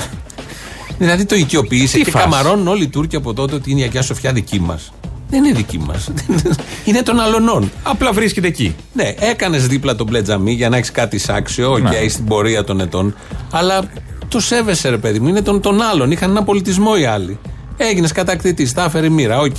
[0.98, 3.82] δηλαδή το οικειοποιείσαι Τι και φας; καμαρώνουν όλοι οι Τούρκοι από τότε ότι είναι η
[3.82, 4.92] Αγία Σοφιά δική μας.
[5.30, 6.10] Δεν είναι δική μας.
[6.84, 7.70] είναι των αλλωνών.
[7.82, 8.74] Απλά βρίσκεται εκεί.
[8.92, 12.08] Ναι, έκανες δίπλα τον μπλε τζαμί για να έχεις κάτι σάξιο, οκ, Ναι.
[12.08, 13.14] στην πορεία των ετών.
[13.50, 13.82] Αλλά
[14.28, 16.10] το σέβεσαι, ρε παιδί μου, είναι των, των άλλων.
[16.10, 17.38] Είχαν ένα πολιτισμό οι άλλοι.
[17.76, 19.56] Έγινες κατακτητής, τα έφερε η μοίρα, οκ.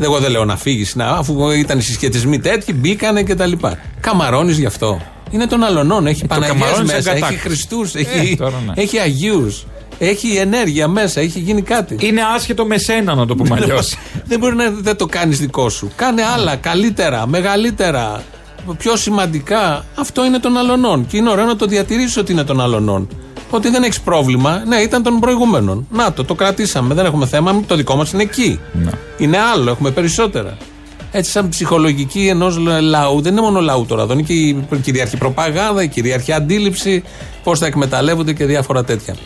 [0.00, 3.52] Εγώ δεν λέω να φύγεις, αφού ήταν οι συσχετισμοί τέτοιοι, μπήκανε κτλ.
[4.00, 5.00] Καμαρώνεις γι' αυτό.
[5.30, 7.42] Είναι των αλλωνών, έχει Ε, το Παναγιές καμαρώνεις μέσα, σαν έχει κατάκτης.
[7.42, 8.82] Χριστούς, Ε, έχει, τώρα ναι.
[8.82, 9.66] έχει Αγίους,
[9.98, 11.96] έχει ενέργεια μέσα, έχει γίνει κάτι.
[12.00, 13.96] Είναι άσχετο με σένα να το πούμε αλλιώς.
[14.28, 15.90] δεν μπορεί να δεν το κάνεις δικό σου.
[15.96, 18.22] Κάνε άλλα, καλύτερα, μεγαλύτερα,
[18.78, 19.84] πιο σημαντικά.
[19.94, 21.06] Αυτό είναι των αλλωνών.
[21.06, 23.08] Και είναι ωραίο να το διατηρήσεις ότι είναι των αλλωνών.
[23.50, 24.62] Ότι δεν έχεις πρόβλημα.
[24.66, 25.86] Ναι, ήταν των προηγούμενων.
[25.90, 26.94] Να το, το κρατήσαμε.
[26.94, 27.62] Δεν έχουμε θέμα.
[27.66, 28.60] Το δικό μας είναι εκεί.
[29.18, 30.56] Είναι άλλο, έχουμε περισσότερα.
[31.12, 33.20] Έτσι, σαν ψυχολογική ενός λαού.
[33.20, 34.02] Δεν είναι μόνο λαού τώρα.
[34.02, 37.02] Εδώ είναι και η κυρίαρχη προπαγάνδα, η κυρίαρχη αντίληψη,
[37.42, 39.16] πώς θα εκμεταλλεύονται και διάφορα τέτοια.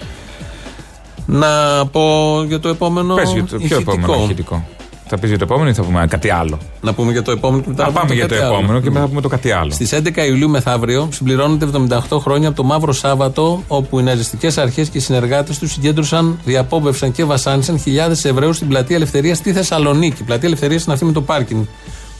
[1.27, 1.49] Να
[1.87, 3.15] πω για το επόμενο.
[3.15, 4.69] Πες για το ποιο επόμενο ηχητικό.
[5.07, 7.63] Θα πει για το επόμενο ή θα πούμε κάτι άλλο; Να πούμε για το επόμενο
[7.63, 8.55] και μετά Να πάμε για το κάτι άλλο.
[8.55, 9.71] επόμενο και μετά θα πούμε το κάτι άλλο.
[9.71, 11.67] Στις 11 Ιουλίου μεθαύριο συμπληρώνονται
[12.11, 16.39] 78 χρόνια από το Μαύρο Σάββατο, όπου οι ναζιστικές αρχές και οι συνεργάτες τους συγκέντρωσαν,
[16.45, 20.23] διαπόμπευσαν και βασάνισαν χιλιάδες Εβραίους στην πλατεία Ελευθερίας στη Θεσσαλονίκη.
[20.23, 21.65] Η πλατεία Ελευθερίας είναι αυτή με το πάρκινγκ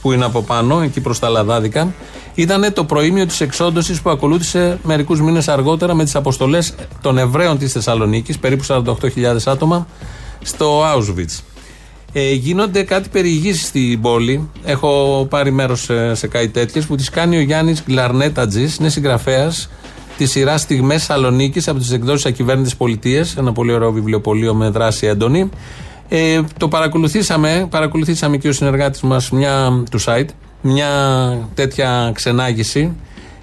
[0.01, 1.93] που είναι από πάνω, εκεί προς τα Λαδάδικα.
[2.35, 7.57] Ήταν το προήμιο της εξόντωσης που ακολούθησε μερικούς μήνες αργότερα με τις αποστολές των Εβραίων
[7.57, 9.87] της Θεσσαλονίκης, περίπου 48.000 άτομα,
[10.41, 11.39] στο Auschwitz.
[12.17, 14.49] Ε, γίνονται κάτι περιηγήσεις στην πόλη.
[14.65, 18.69] Έχω πάρει μέρος σε, σε κάτι τέτοιες που τις κάνει ο Γιάννης Γκλαρνέτατζη.
[18.79, 19.69] Είναι συγγραφέας
[20.17, 23.35] της σειράς Στιγμές Σαλονίκη από τις εκδόσεις Ακυβέρνητες Πολιτείες.
[23.37, 25.49] Ένα πολύ ωραίο βιβλιοπωλείο με δράση έντονη.
[26.09, 29.29] Ε, το παρακολουθήσαμε, παρακολουθήσαμε και ο συνεργάτης μας
[29.89, 30.29] του site
[30.61, 30.89] μια
[31.53, 32.95] τέτοια ξενάγηση.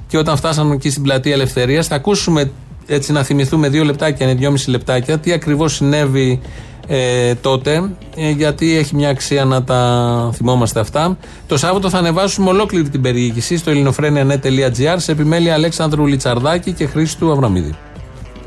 [0.08, 2.50] Και όταν φτάσαμε εκεί στην πλατεία Ελευθερίας, θα ακούσουμε
[2.86, 6.40] έτσι να θυμηθούμε δύο λεπτάκια, είναι δυόμιση λεπτάκια, τι ακριβώς συνέβη
[6.86, 11.18] ε, τότε, ε, γιατί έχει μια αξία να τα θυμόμαστε αυτά.
[11.46, 17.32] Το Σάββατο θα ανεβάσουμε ολόκληρη την περιήγηση στο ελληνοφρένια.net.gr σε επιμέλεια Αλέξανδρου Λιτσαρδάκη και Χρήστου
[17.32, 17.76] Αβραμίδη.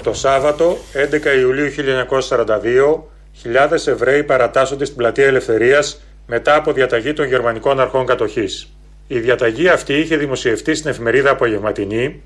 [0.03, 7.25] Το Σάββατο, 11 Ιουλίου 1942, χιλιάδες Εβραίοι παρατάσσονται στην πλατεία Ελευθερίας μετά από διαταγή των
[7.25, 8.67] γερμανικών αρχών κατοχής.
[9.07, 12.21] Η διαταγή αυτή είχε δημοσιευτεί στην εφημερίδα Απογευματινή,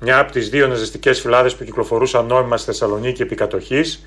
[0.00, 4.04] μια από τις δύο ναζιστικές φυλάδες που κυκλοφορούσαν νόμιμα στη Θεσσαλονίκη επί κατοχής,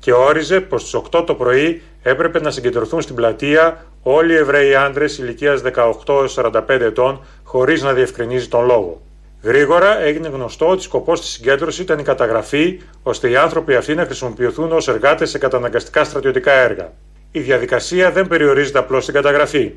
[0.00, 4.74] και όριζε πως στις 8 το πρωί έπρεπε να συγκεντρωθούν στην πλατεία όλοι οι Εβραίοι
[4.74, 9.00] άντρες ηλικίας 18-45 ετών, χωρίς να διευκρινίζει τον λόγο.
[9.42, 14.04] Γρήγορα έγινε γνωστό ότι σκοπός της συγκέντρωσης ήταν η καταγραφή, ώστε οι άνθρωποι αυτοί να
[14.04, 16.92] χρησιμοποιηθούν ως εργάτες σε καταναγκαστικά στρατιωτικά έργα.
[17.30, 19.72] Η διαδικασία δεν περιορίζεται απλώς στην καταγραφή.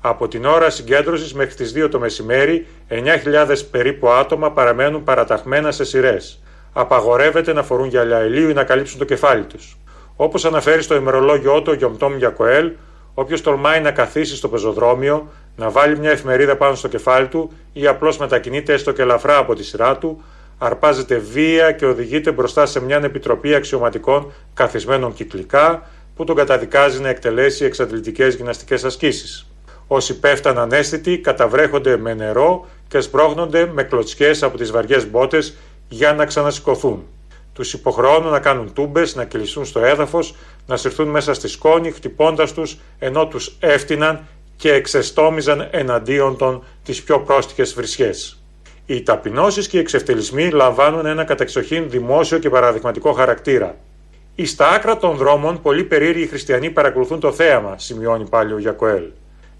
[0.00, 5.84] Από την ώρα συγκέντρωσης μέχρι τις 2 το μεσημέρι, 9.000 περίπου άτομα παραμένουν παραταχμένα σε
[5.84, 6.43] σειρές
[6.76, 9.76] απαγορεύεται να φορούν γυαλιά ηλίου ή να καλύψουν το κεφάλι τους.
[10.16, 12.72] Όπως αναφέρει στο ημερολόγιο του ο Γιομτόμ Γιακοέλ,
[13.14, 17.86] όποιος τολμάει να καθίσει στο πεζοδρόμιο, να βάλει μια εφημερίδα πάνω στο κεφάλι του ή
[17.86, 20.22] απλώς μετακινείται έστω και ελαφρά από τη σειρά του,
[20.58, 27.08] αρπάζεται βία και οδηγείται μπροστά σε μια επιτροπή αξιωματικών καθισμένων κυκλικά που τον καταδικάζει να
[27.08, 29.48] εκτελέσει εξαντλητικές γυμναστικές ασκήσεις.
[29.86, 35.54] Όσοι πέφταν ανέστητοι καταβρέχονται με νερό και σπρώχνονται με κλωτσιές από τις βαριές μπότες
[35.94, 37.06] για να ξανασηκωθούν.
[37.52, 40.34] Τους υποχρεώνουν να κάνουν τούμπες, να κυλιστούν στο έδαφος,
[40.66, 44.26] να συρθούν μέσα στη σκόνη χτυπώντας τους ενώ τους έφτυναν
[44.56, 48.38] και εξεστόμιζαν εναντίον των τις πιο πρόστιχες βρισιές.
[48.86, 53.76] Οι ταπεινώσεις και οι εξευτελισμοί λαμβάνουν ένα κατεξοχήν δημόσιο και παραδειγματικό χαρακτήρα.
[54.34, 59.04] Εις στα άκρα των δρόμων, πολλοί περίεργοι χριστιανοί παρακολουθούν το θέαμα, σημειώνει πάλι ο Γιακοέλ.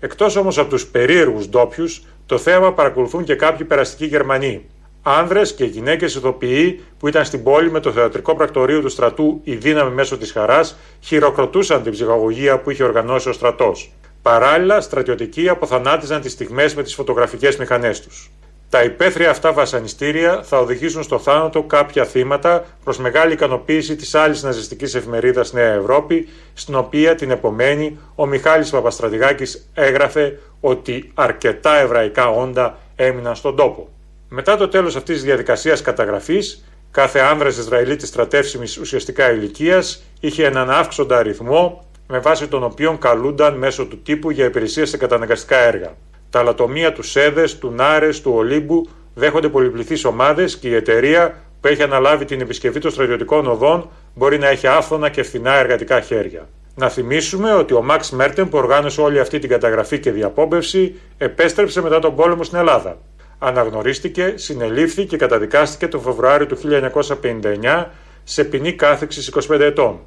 [0.01, 4.65] Εκτός όμως από τους περίεργους ντόπιους, το θέαμα παρακολουθούν και κάποιοι περαστικοί Γερμανοί.
[5.07, 9.55] Άνδρες και γυναίκες ηθοποιοί που ήταν στην πόλη με το θεατρικό πρακτορείο του στρατού Η
[9.55, 13.93] Δύναμη μέσω της Χαράς χειροκροτούσαν την ψυχαγωγία που είχε οργανώσει ο στρατός.
[14.23, 18.31] Παράλληλα, στρατιωτικοί αποθανάτιζαν τις στιγμές με τις φωτογραφικές μηχανές τους.
[18.69, 24.43] Τα υπαίθρια αυτά βασανιστήρια θα οδηγήσουν στο θάνατο κάποια θύματα προς μεγάλη ικανοποίηση της άλλης
[24.43, 32.29] ναζιστικής εφημερίδας Νέα Ευρώπη, στην οποία την επομένη ο Μιχάλης Παπαστρατηγάκης έγραφε ότι αρκετά εβραϊκά
[32.29, 33.89] όντα έμειναν στον τόπο.
[34.29, 40.71] Μετά το τέλος αυτής της διαδικασίας καταγραφής, κάθε άνδρας Ισραηλίτης στρατεύσιμης ουσιαστικά ηλικίας είχε έναν
[40.71, 45.95] αύξοντα αριθμό με βάση τον οποίο καλούνταν μέσω του τύπου για υπηρεσία σε καταναγκαστικά έργα.
[46.31, 51.69] Τα αλατομία του ΣΕΔΕ, του ΝΑΡΕ, του Ολύμπου δέχονται πολυπληθείς ομάδες και η εταιρεία που
[51.69, 56.49] έχει αναλάβει την επισκευή των στρατιωτικών οδών μπορεί να έχει άφθονα και φθηνά εργατικά χέρια.
[56.75, 61.83] Να θυμίσουμε ότι ο Μαξ Μέρτεν που οργάνωσε όλη αυτή την καταγραφή και διαπόμπευση επέστρεψε
[61.83, 62.99] μετά τον πόλεμο στην Ελλάδα
[63.45, 67.87] αναγνωρίστηκε, συνελήφθη και καταδικάστηκε το Φεβρουάριο του 1959
[68.25, 70.01] σε ποινή κάθεξης 25 ετών.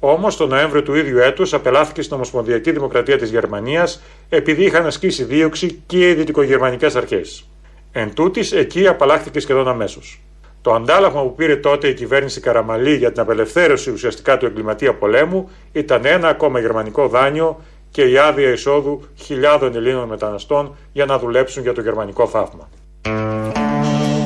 [0.00, 5.24] Όμως, τον Νοέμβριο του ίδιου έτους απελάθηκε στην Ομοσπονδιακή Δημοκρατία της Γερμανίας επειδή είχαν ασκήσει
[5.24, 7.48] δίωξη και οι δυτικογερμανικές αρχές.
[7.92, 10.20] Εν τούτης, εκεί απαλλάχθηκε σχεδόν αμέσως.
[10.62, 15.50] Το αντάλλαγμα που πήρε τότε η κυβέρνηση Καραμαλή για την απελευθέρωση ουσιαστικά του εγκληματία πολέμου
[15.72, 21.62] ήταν ένα ακόμα γερμανικό δάνειο και η άδεια εισόδου χιλιάδων Ελλήνων μεταναστών για να δουλέψουν
[21.62, 22.68] για το γερμανικό θαύμα.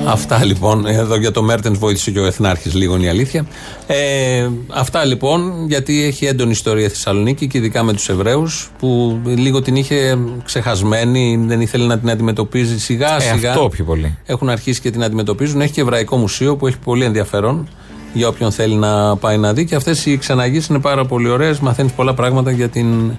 [0.08, 3.46] Αυτά λοιπόν, εδώ για το Μέρτεν βοήθησε και ο Εθνάρχης λίγο η αλήθεια.
[3.86, 9.62] Ε, αυτά λοιπόν, γιατί έχει έντονη ιστορία Θεσσαλονίκη και ειδικά με τους Εβραίους που λίγο
[9.62, 13.50] την είχε ξεχασμένη, δεν ήθελε να την αντιμετωπίζει σιγά Ε, σιγά.
[13.50, 14.18] αυτό πιο πολύ.
[14.26, 15.60] Έχουν αρχίσει και την αντιμετωπίζουν.
[15.60, 17.68] Έχει και Εβραϊκό Μουσείο που έχει πολύ ενδιαφέρον
[18.12, 19.64] για όποιον θέλει να πάει να δει.
[19.64, 21.58] Και αυτές οι ξαναγεί είναι πάρα πολύ ωραίες.
[21.58, 23.10] Μαθαίνεις πολλά πράγματα για την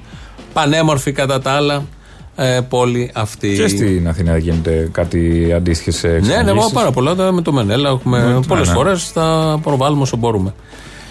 [0.53, 1.85] πανέμορφη κατά τα άλλα
[2.39, 3.55] ε, πόλη αυτή.
[3.55, 7.15] Και στην Αθήνα γίνεται κάτι αντίστοιχες Ναι, ναι, εγώ πάρα πολλά.
[7.15, 8.73] τα- Με το Μενέλα έχουμε Ναι, πολλές ναι.
[8.73, 9.03] φορές.
[9.13, 10.53] Θα προβάλλουμε όσο μπορούμε.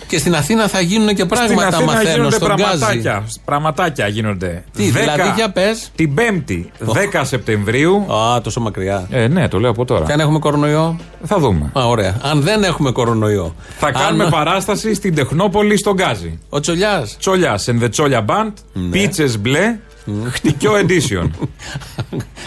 [0.08, 2.62] Και στην Αθήνα θα γίνουν και Στην πράγματα, Αθήνα μαθαίνω γίνονται στον Γκάζι.
[2.78, 3.24] πραγματάκια.
[3.44, 4.64] Πραγματάκια γίνονται.
[4.76, 5.90] Τι, δηλαδή, για πες.
[5.94, 8.06] Την 5η, 10 Σεπτεμβρίου.
[8.14, 9.06] Α, τόσο μακριά.
[9.10, 10.04] Ε, ναι, το λέω από τώρα.
[10.04, 11.70] Και αν έχουμε κορονοϊό; Θα δούμε.
[11.78, 12.16] Α, ωραία.
[12.22, 13.54] Αν δεν έχουμε κορονοϊό.
[13.78, 16.38] Θα αν- κάνουμε παράσταση στην Τεχνόπολη στον Γκάζι.
[16.48, 17.16] Ο Τσολιάς.
[17.18, 18.52] Τσόλια and the Τσόλια Band.
[18.72, 18.88] Ναι.
[18.90, 19.76] Πίτσε μπλε.
[20.30, 21.28] Χτυκιό edition.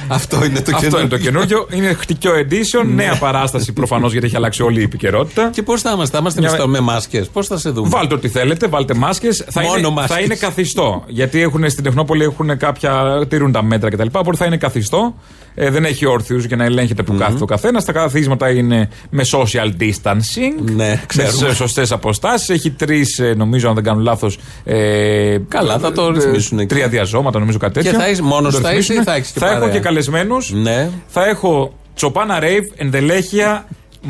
[0.07, 0.99] Αυτό είναι το Αυτό καινούργιο.
[0.99, 1.67] είναι το καινούργιο.
[1.71, 2.85] Είναι χτυκιό edition.
[2.85, 5.49] Νέα παράσταση προφανώς γιατί έχει αλλάξει όλη η επικαιρότητα.
[5.49, 7.27] Και πώς θα είμαστε, θα είμαστε Μια- μισθό- με μάσκες.
[7.27, 9.45] Πώς θα σε δούμε; Βάλτε ό,τι θέλετε, βάλτε μάσκες.
[9.49, 10.15] Θα, Μόνο είναι, μάσκες.
[10.15, 11.03] θα είναι καθιστό.
[11.07, 13.25] Γιατί έχουν, στην Τεχνόπολη έχουν κάποια.
[13.29, 14.07] τηρούν τα μέτρα κτλ.
[14.11, 15.15] Οπότε θα είναι καθιστό.
[15.55, 17.85] Ε, δεν έχει όρθιους για να ελέγχεται που κάθεται ο καθένας.
[17.85, 20.71] Τα καθίσματα είναι με social distancing.
[20.75, 21.47] Ναι, ξέρουμε.
[21.47, 22.49] Με σωστές αποστάσεις.
[22.49, 24.37] Έχει τρεις, νομίζω, αν δεν κάνω λάθος.
[24.63, 26.67] Ε, Καλά, θα το ε, ρυθμίσουν εκεί.
[26.67, 27.99] Τρία διαζώματα, νομίζω κάτι Και τέτοιο.
[27.99, 29.03] θα είσαι- μόνος Το θα είσαι ή ρυθμίσουν.
[29.03, 30.51] θα έχεις και Θα έχω παρέα; και καλεσμένους.
[30.53, 30.89] Ναι.
[31.07, 33.67] Θα έχω Τσοπάνα Rave, Ενδελέχεια,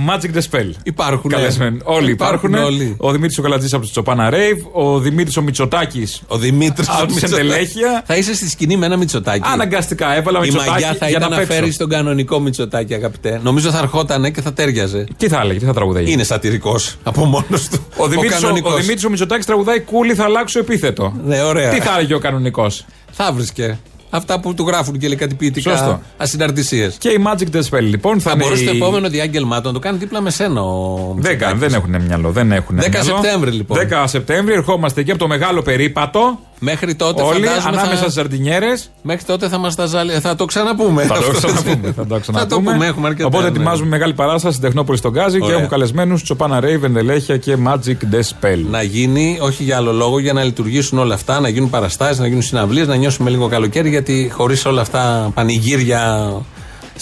[0.07, 0.69] Magic the Spell.
[0.83, 1.31] Υπάρχουν.
[1.31, 1.79] Καλεσμένοι.
[1.83, 2.53] Όλοι υπάρχουν.
[2.53, 2.95] όλοι.
[2.99, 4.67] Ο Δημήτρης ο Καλατζής από το Τσοπάνα Rave.
[4.71, 6.21] Ο Δημήτρης ο Μητσοτάκης.
[6.27, 6.89] Ο Δημήτρης.
[6.89, 8.03] Από τη Εντελέχεια.
[8.05, 9.41] Θα είσαι στη σκηνή με ένα Μητσοτάκι.
[9.53, 11.53] Αναγκαστικά έβαλα Η Μητσοτάκη μαγιά θα για ήταν να να παίξω.
[11.53, 13.39] φέρεις τον κανονικό Μητσοτάκι, αγαπητέ.
[13.43, 15.07] Νομίζω θα ερχότανε και θα τέριαζε.
[15.17, 16.11] Τι θα έλεγε, τι θα τραγουδάει.
[16.11, 17.79] Είναι σατυρικός από μόνος του.
[17.97, 18.73] Ο Δημήτρης ο, κανονικός.
[18.73, 21.13] ο, Δημήτρης ο Μητσοτάκης τραγουδάει κούλι, θα αλλάξω επίθετο.
[21.25, 21.69] Ναι, ωραία.
[21.69, 23.79] Τι θα έλεγε ο κανονικός; Θα βρίσκε.
[24.09, 26.01] Αυτά που του γράφουν και λέει κάτι ποιητικά Σωστό.
[26.17, 26.95] ασυναρτησίες.
[26.99, 28.43] Και η Magic the Spell λοιπόν θα, Θα είναι.
[28.43, 31.39] μπορούσε το η- επόμενο διάγγελμά του να το κάνει δίπλα με σένα ο Δεν, Μητσοτάκης.
[31.45, 32.31] κάνουν, δεν έχουν μυαλό.
[32.31, 33.03] Δεν έχουν 10 μυαλό.
[33.21, 33.77] Σεπτέμβρη, λοιπόν.
[33.77, 36.39] 10 Σεπτέμβρη ερχόμαστε εκεί από το μεγάλο περίπατο.
[36.59, 38.01] Μέχρι τότε Όλοι φαντάζομαι ανάμεσα θα...
[38.01, 38.67] στις Σαρδινιέρε.
[39.01, 40.11] Μέχρι τότε θα μας τα ζάλει.
[40.11, 41.03] Θα το ξαναπούμε.
[41.03, 41.47] Θα το Αυτό.
[41.47, 41.91] ξαναπούμε.
[41.95, 42.63] Θα το Θα ξαναπούμε.
[42.65, 42.85] το πούμε.
[42.85, 43.27] Έχουμε αρκετά.
[43.27, 43.49] Οπότε ναι.
[43.49, 45.57] ετοιμάζουμε μεγάλη παράσταση στην Τεχνόπολη στον Γκάζι και Ωραία.
[45.57, 48.59] έχω καλεσμένους Τσοπάνα Ρέιβ, Ενδελέχεια και Magic the Spell.
[48.69, 52.27] Να γίνει, όχι για άλλο λόγο, για να λειτουργήσουν όλα αυτά, να γίνουν παραστάσεις, να
[52.27, 53.89] γίνουν συναυλίες, να νιώσουμε λίγο καλοκαίρι.
[53.89, 56.31] Γιατί χωρίς όλα αυτά πανηγύρια,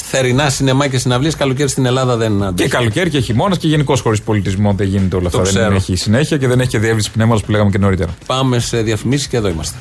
[0.04, 2.70] θερινά σινεμά και συναυλίες, καλοκαίρι στην Ελλάδα δεν Και αντέχει.
[2.70, 5.52] καλοκαίρι και χειμώνας και γενικώς χωρίς πολιτισμό δεν γίνεται όλα Το αυτά.
[5.52, 5.76] Δεν ξέρω.
[5.76, 8.16] έχει συνέχεια και δεν έχει και διεύρυνση πνεύματος που λέγαμε και νωρίτερα.
[8.26, 9.78] Πάμε σε διαφημίσεις και εδώ είμαστε.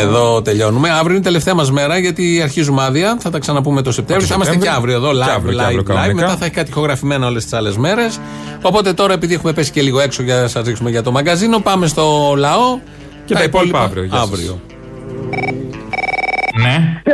[0.00, 0.90] Εδώ τελειώνουμε.
[0.90, 3.16] Αύριο είναι η τελευταία μας μέρα γιατί αρχίζουμε άδεια.
[3.20, 4.28] Θα τα ξαναπούμε το Σεπτέμβριο.
[4.28, 4.96] Θα είμαστε και Σεπτέμβριο.
[4.96, 5.84] αύριο εδώ Και live, αύριο, και live, αύριο live.
[5.84, 6.14] κανονικά.
[6.14, 8.20] Μετά θα έχει κάτι ηχογραφημένο όλες τις άλλες μέρες.
[8.62, 11.58] Οπότε τώρα, επειδή έχουμε πέσει και λίγο έξω για να σας ρίξουμε για το μαγκαζίνο,
[11.60, 12.78] πάμε στο λαό.
[13.24, 14.04] Και τα υπόλοιπα αύριο.
[14.04, 14.28] Γεια σας.
[14.28, 14.60] αύριο.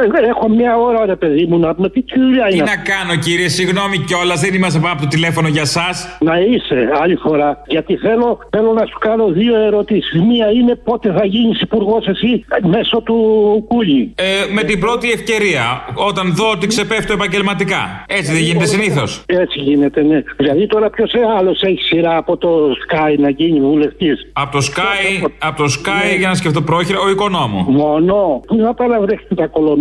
[0.01, 0.27] Ναι.
[0.29, 2.65] Έχω μια ώρα, ρε παιδί μου, να πούμε τι δουλειά Τι είναι.
[2.65, 5.89] να κάνω κύριε, συγγνώμη κιόλας, δεν είμαστε πάνω από το τηλέφωνο για εσά.
[6.21, 7.63] Να είσαι άλλη φορά.
[7.67, 10.21] Γιατί θέλω, θέλω να σου κάνω δύο ερωτήσεις.
[10.29, 13.17] Μία είναι πότε θα γίνεις υπουργός εσύ μέσω του
[13.69, 14.15] Κούλι.
[14.17, 18.05] Ε, με την πρώτη ευκαιρία, όταν δω ότι ξεπέφτω επαγγελματικά.
[18.09, 19.23] Έτσι δεν γίνεται συνήθως.
[19.27, 20.23] Έτσι γίνεται, ναι.
[20.37, 22.51] Δηλαδή τώρα ποιος άλλος έχει σειρά από το
[22.87, 27.09] Sky να γίνει βουλευτής; Από το Sky, από το Sky για να σκεφτώ πρόχειρα, ο
[27.11, 27.65] οικονόμου.
[27.69, 28.41] Μόνο.
[28.47, 29.35] Πού να πάνε να βρέχετε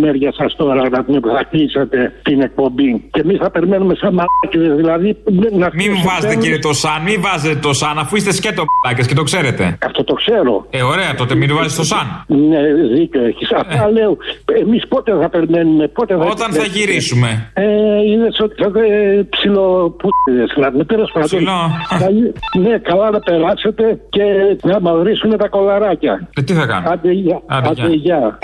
[0.08, 3.08] τα κολομέρια σας τώρα να πούμε που θα κλείσετε την εκπομπή.
[3.10, 4.76] Και εμείς θα περιμένουμε σαν μαλάκιδες.
[4.76, 5.16] Δηλαδή
[5.62, 9.06] να Μην μου βάζετε κύριε το σαν, μην βάζετε το σαν, αφού είστε σκέτο μπλάκες
[9.06, 9.78] και το ξέρετε.
[9.84, 10.66] Αυτό το ξέρω.
[10.70, 12.06] Ε, ωραία, τότε μην βάζετε το σαν.
[12.26, 12.60] Ναι,
[12.96, 13.52] δίκιο έχεις.
[13.52, 14.16] Αυτά λέω.
[14.62, 16.24] Εμείς πότε θα περιμένουμε, πότε θα.
[16.24, 16.28] Ε.
[16.28, 17.50] Όταν θα γυρίσουμε.
[17.54, 17.64] Ε,
[18.10, 20.44] είδε ότι θα ε, ψιλοπούτιδε.
[20.54, 21.28] Δηλαδή, τέλο πάντων.
[21.28, 21.60] Ψιλό.
[21.98, 24.22] Καλή- Ναι, καλά να περάσετε και
[24.62, 26.28] να μαυρίσουν τα κολαράκια.
[26.38, 27.42] Ε, τι θα κάνω; Άντε, γεια.
[27.46, 28.38] Άντε, γεια.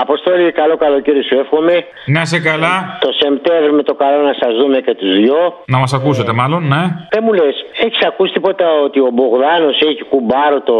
[0.00, 0.04] Άντε, γεια.
[0.04, 1.84] Αποστόλη, καλό καλοκαίρι σου εύχομαι.
[2.06, 2.98] Να σε καλά.
[3.00, 5.62] Το Σεπτέμβρη με το καλό να σας δούμε και τους δυο.
[5.66, 6.82] Να μας ακούσετε μάλλον, ναι.
[7.10, 10.76] Δεν μου λες, έχεις ακούσει τίποτα ότι ο Μπογδάνος έχει κουμπάρο το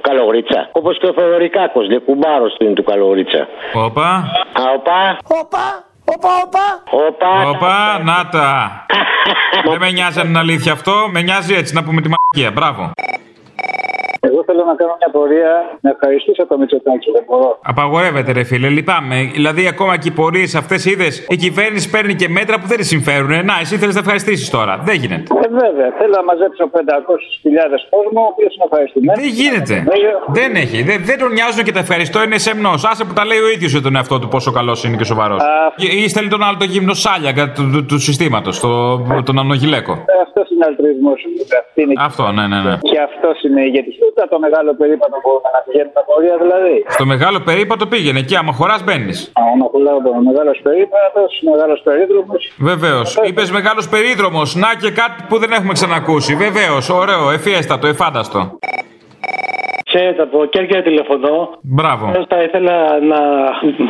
[0.00, 3.48] καλογρίτσα; Όπως και ο Φεδωρικάκος, δεν κουμπάρο του είναι του καλογρίτσα.
[3.74, 4.08] Όπα.
[4.60, 5.00] Α, οπα.
[5.40, 5.64] Όπα,
[6.14, 6.66] όπα, όπα.
[7.06, 7.48] Όπα.
[7.48, 8.50] Όπα, να τα.
[9.70, 12.50] Δεν με νοιάζει αν είναι αλήθεια αυτό, με νοιάζει έτσι να πούμε τη μαγεία.
[12.50, 12.90] Μπράβο.
[14.48, 17.10] Εγώ θέλω να κάνω μια πορεία να ευχαριστήσω το Μητσοτάκη.
[17.16, 17.58] Δεν μπορώ.
[17.62, 19.16] Απαγορεύεται, ρε φίλε, λυπάμαι.
[19.32, 22.88] Δηλαδή, ακόμα και οι πορείες αυτές είδες, η κυβέρνηση παίρνει και μέτρα που δεν της
[22.88, 23.32] συμφέρουν.
[23.48, 24.80] Να, εσύ θέλεις να ευχαριστήσεις τώρα.
[24.84, 25.22] Δεν γίνεται.
[25.44, 26.78] Ε, βέβαια, θέλω να μαζέψω 500.000
[27.94, 29.20] κόσμο, ο οποίος είναι ευχαριστημένος.
[29.22, 29.76] Δεν γίνεται.
[30.38, 30.82] Δεν έχει.
[30.82, 32.84] Δεν, δεν τον νοιάζουν και τα ευχαριστώ, είναι σεμνός.
[32.84, 35.42] Άσε που τα λέει ο ίδιος για τον εαυτό του πόσο καλός είναι και σοβαρός.
[36.04, 39.92] Ή στέλνει τον άλλο το γύμνο σάλια του, του, του συστήματος, το, τον ανογυλέκο.
[40.26, 41.12] Αυτός είναι αλτρουισμό.
[42.08, 42.74] Αυτό, ναι, ναι, ναι.
[42.90, 43.90] Και αυτό είναι ηγέτη.
[44.06, 46.76] Ούτε το μεγάλο περίπατο μπορούμε να πηγαίνουμε τα πορεία δηλαδή.
[46.96, 49.18] Στο μεγάλο περίπατο πήγαινε εκεί, άμα χωράς μπαίνεις.
[49.54, 52.42] Άμα πουλάω το μεγάλος περίπατος, μεγάλος περίδρομος.
[52.70, 53.08] Βεβαίως.
[53.28, 54.48] Είπες μεγάλος περίδρομος.
[54.54, 56.32] Να και κάτι που δεν έχουμε ξανακούσει.
[56.46, 56.84] Βεβαίως.
[56.88, 58.58] Ωραίο, εφιέστατο, εφάνταστο.
[59.96, 61.36] Ξέρετε, από Κέρκυρα τηλεφωνώ.
[61.62, 62.04] Μπράβο.
[62.28, 62.76] Θα ήθελα
[63.12, 63.20] να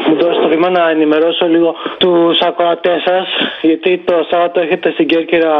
[0.06, 3.26] μου δώσετε το βήμα να ενημερώσω λίγο τους ακροατές σας.
[3.62, 5.52] Γιατί το Σάββατο έχετε στην Κέρκυρα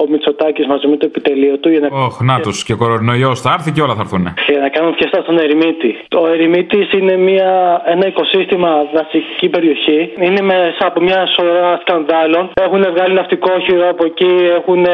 [0.00, 1.68] ο Μητσοτάκης μαζί με το επιτελείο του.
[1.68, 1.88] Για να...
[2.04, 4.34] Ωχ, να τους και κορονοϊός θα έρθει και όλα θα έρθουν.
[4.48, 5.90] Για να κάνουμε φιεστά στον Ερημίτη.
[6.22, 10.12] Ο Ερημίτης είναι μια, ένα οικοσύστημα δασική περιοχή.
[10.18, 12.50] Είναι μέσα από μια σωρά σκανδάλων.
[12.60, 14.86] Έχουν βγάλει ναυτικόχειρο από εκεί, έχουν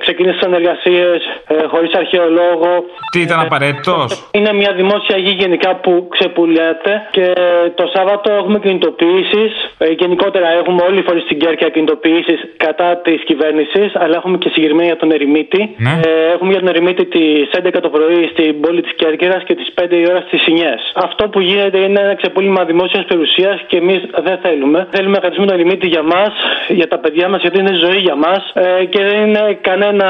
[0.00, 1.06] ξεκινήσει συνεργασίε
[1.46, 2.70] ε, χωρίς αρχαιολόγο.
[3.12, 7.32] Τι ήταν απαραίτητος; Είναι μια δημόσια γη γενικά που ξεπουλιέται και
[7.74, 9.52] το Σάββατο έχουμε κινητοποιήσεις.
[9.78, 14.48] Ε, γενικότερα έχουμε όλοι οι φορεί στην Κέρκια κινητοποιήσεις κατά της κυβέρνησης, αλλά έχουμε και
[14.48, 15.74] συγκεκριμένα για τον Ερημίτη.
[15.76, 16.00] Ναι.
[16.06, 19.68] Ε, έχουμε για τον Ερημίτη τις 11 το πρωί στην πόλη της Κέρκυρας και τις
[19.74, 20.92] 5 η ώρα στις Σινιές.
[20.94, 24.88] Αυτό που γίνεται είναι ένα ξεπούλημα δημόσιας περιουσίας και εμείς δεν θέλουμε.
[24.90, 26.32] Θέλουμε να κρατήσουμε τον Ερημίτη για μας,
[26.68, 30.08] για τα παιδιά μας, γιατί είναι ζωή για μας ε, και δεν είναι κανένα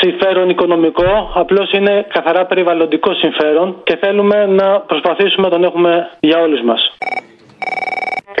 [0.00, 1.32] συμφέρον οικονομικό.
[1.34, 6.92] Απλώς είναι καθαρά περιβαλλοντικό συμφέρον και θέλουμε να προσπαθήσουμε να τον έχουμε για όλους μας.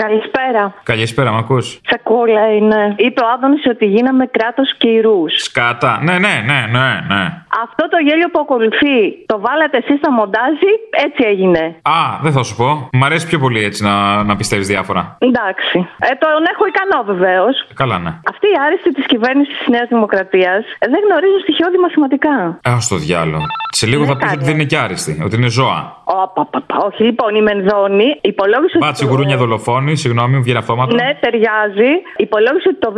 [0.04, 0.62] Καλησπέρα.
[0.82, 2.94] Καλησπέρα, μ' ακούς; Σακούλα είναι.
[2.96, 5.20] Είπε ο Άδωνης ότι γίναμε κράτος κυρού.
[5.46, 5.92] Σκάτα.
[6.02, 7.22] Ναι, ναι, ναι, ναι, ναι.
[7.64, 8.96] Αυτό το γέλιο που ακολουθεί
[9.26, 10.72] το βάλατε εσείς στα μοντάζι,
[11.06, 11.62] έτσι έγινε.
[11.82, 12.88] Α, δεν θα σου πω.
[12.92, 15.16] Μ' αρέσει πιο πολύ έτσι να, να πιστεύεις διάφορα.
[15.18, 15.78] Εντάξει.
[15.98, 17.54] Ε, τον έχω ικανό βεβαίως.
[17.74, 18.12] Καλά, ναι.
[18.32, 22.36] Αυτή η άριστη της κυβέρνησης της Νέας Δημοκρατίας δεν γνωρίζουν στοιχειώδη μαθηματικά.
[22.70, 23.46] Α το διάλογο.
[23.70, 25.96] Σε λίγο θα πεις ότι δεν είναι και άριστη, ότι είναι ζώα.
[26.04, 26.76] Ω, πα, πα, πα.
[26.86, 28.78] Όχι, λοιπόν, η Μενδώνη υπολόγισε.
[28.78, 30.94] Μπάτσι γουρούνια δολοφόνη, συγγνώμη, μου βγαίνει αυτόματα.
[30.94, 31.92] Ναι, ταιριάζει.
[32.16, 32.90] Υπολόγισε ότι το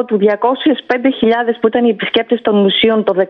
[0.00, 3.22] 10% του 205.000 που ήταν οι επισκέπτες των μουσείων το 19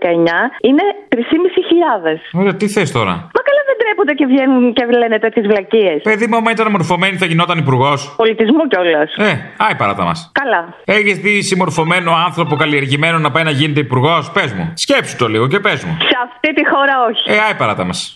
[0.68, 2.40] είναι 3.500.
[2.40, 5.98] Ωραία, τι θες τώρα; Μα καλά δεν τρέπονται και βγαίνουν και λένε τέτοιες βλακίες.
[6.02, 8.14] Παιδί μου, άμα ήταν μορφωμένη θα γινόταν υπουργός.
[8.16, 9.10] Πολιτισμού κιόλας.
[9.16, 10.30] Ε, άι παράτα μας.
[10.40, 10.74] Καλά.
[10.84, 14.72] Έχεις δει συμμορφωμένο άνθρωπο καλλιεργημένο να πάει να γίνεται υπουργός, πες μου.
[14.74, 15.96] Σκέψου το λίγο και πες μου.
[16.00, 17.30] Σε αυτή τη χώρα όχι.
[17.30, 18.14] Ε, άι παράτα μας.